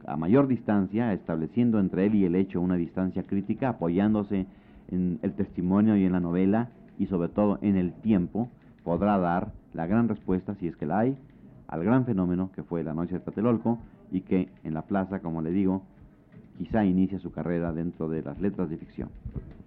a 0.06 0.18
mayor 0.18 0.48
distancia, 0.48 1.14
estableciendo 1.14 1.80
entre 1.80 2.06
él 2.08 2.16
y 2.16 2.26
el 2.26 2.36
hecho 2.36 2.60
una 2.60 2.76
distancia 2.76 3.24
crítica, 3.24 3.70
apoyándose 3.70 4.48
en 4.90 5.20
el 5.22 5.34
testimonio 5.34 5.96
y 5.96 6.04
en 6.04 6.12
la 6.12 6.20
novela 6.20 6.70
y 6.98 7.06
sobre 7.08 7.30
todo 7.30 7.60
en 7.62 7.78
el 7.78 7.94
tiempo, 7.94 8.50
podrá 8.84 9.18
dar 9.18 9.52
la 9.74 9.88
gran 9.88 10.10
respuesta, 10.10 10.56
si 10.56 10.68
es 10.68 10.76
que 10.76 10.86
la 10.86 11.00
hay, 11.00 11.18
al 11.68 11.84
gran 11.84 12.06
fenómeno 12.06 12.52
que 12.54 12.64
fue 12.64 12.84
la 12.84 12.94
noche 12.94 13.14
de 13.14 13.20
Tlatelolco 13.20 13.80
y 14.12 14.22
que 14.22 14.50
en 14.64 14.74
la 14.74 14.84
plaza, 14.84 15.20
como 15.20 15.42
le 15.42 15.52
digo, 15.52 15.84
quizá 16.58 16.86
inicia 16.86 17.20
su 17.20 17.32
carrera 17.32 17.72
dentro 17.72 18.10
de 18.10 18.22
las 18.22 18.40
letras 18.40 18.70
de 18.70 18.78
ficción. 18.78 19.10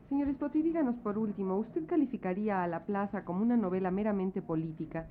Señor 0.08 0.32
Spoti, 0.34 0.62
díganos 0.62 0.94
por 0.96 1.18
último, 1.18 1.56
¿usted 1.56 1.84
calificaría 1.86 2.62
a 2.62 2.68
La 2.68 2.84
Plaza 2.84 3.24
como 3.24 3.42
una 3.42 3.56
novela 3.56 3.90
meramente 3.90 4.40
política? 4.40 5.06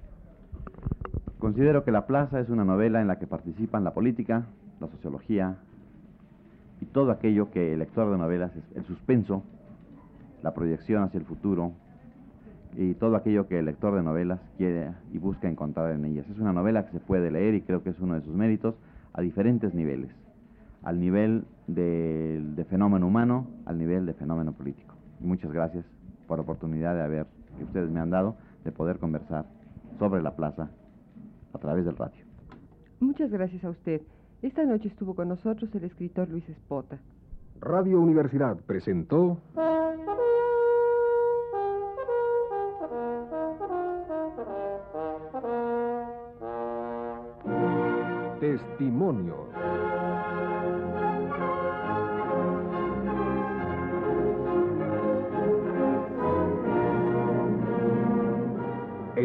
Considero 1.39 1.83
que 1.83 1.91
La 1.91 2.07
Plaza 2.07 2.39
es 2.39 2.49
una 2.49 2.63
novela 2.63 3.01
en 3.01 3.07
la 3.07 3.19
que 3.19 3.27
participan 3.27 3.83
la 3.83 3.93
política, 3.93 4.45
la 4.79 4.87
sociología 4.87 5.57
y 6.81 6.85
todo 6.85 7.11
aquello 7.11 7.51
que 7.51 7.73
el 7.73 7.79
lector 7.79 8.09
de 8.11 8.17
novelas, 8.17 8.55
es 8.55 8.63
el 8.75 8.85
suspenso, 8.85 9.43
la 10.43 10.53
proyección 10.53 11.03
hacia 11.03 11.19
el 11.19 11.25
futuro 11.25 11.73
y 12.77 12.93
todo 12.93 13.15
aquello 13.15 13.47
que 13.47 13.59
el 13.59 13.65
lector 13.65 13.95
de 13.95 14.03
novelas 14.03 14.39
quiere 14.57 14.91
y 15.13 15.17
busca 15.17 15.49
encontrar 15.49 15.91
en 15.91 16.05
ellas. 16.05 16.27
Es 16.29 16.39
una 16.39 16.53
novela 16.53 16.85
que 16.85 16.91
se 16.93 16.99
puede 16.99 17.31
leer 17.31 17.53
y 17.55 17.61
creo 17.61 17.83
que 17.83 17.89
es 17.89 17.99
uno 17.99 18.15
de 18.15 18.21
sus 18.21 18.33
méritos 18.33 18.75
a 19.13 19.21
diferentes 19.21 19.73
niveles, 19.73 20.11
al 20.85 20.99
nivel 20.99 21.43
de, 21.67 22.41
de 22.55 22.63
fenómeno 22.65 23.07
humano, 23.07 23.47
al 23.65 23.77
nivel 23.77 24.05
de 24.05 24.13
fenómeno 24.13 24.53
político. 24.53 24.95
Y 25.19 25.25
muchas 25.25 25.51
gracias 25.51 25.83
por 26.27 26.37
la 26.37 26.43
oportunidad 26.43 26.95
de 26.95 27.01
haber, 27.01 27.25
que 27.57 27.63
ustedes 27.63 27.89
me 27.89 27.99
han 27.99 28.11
dado, 28.11 28.37
de 28.63 28.71
poder 28.71 28.99
conversar 28.99 29.45
sobre 29.99 30.21
la 30.21 30.35
plaza 30.35 30.69
a 31.53 31.57
través 31.57 31.85
del 31.85 31.97
radio. 31.97 32.23
Muchas 32.99 33.31
gracias 33.31 33.63
a 33.63 33.69
usted. 33.69 34.01
Esta 34.41 34.63
noche 34.63 34.87
estuvo 34.87 35.15
con 35.15 35.27
nosotros 35.27 35.73
el 35.73 35.83
escritor 35.85 36.29
Luis 36.29 36.47
Espota. 36.49 36.97
Radio 37.61 37.99
Universidad 37.99 38.57
presentó 38.57 39.39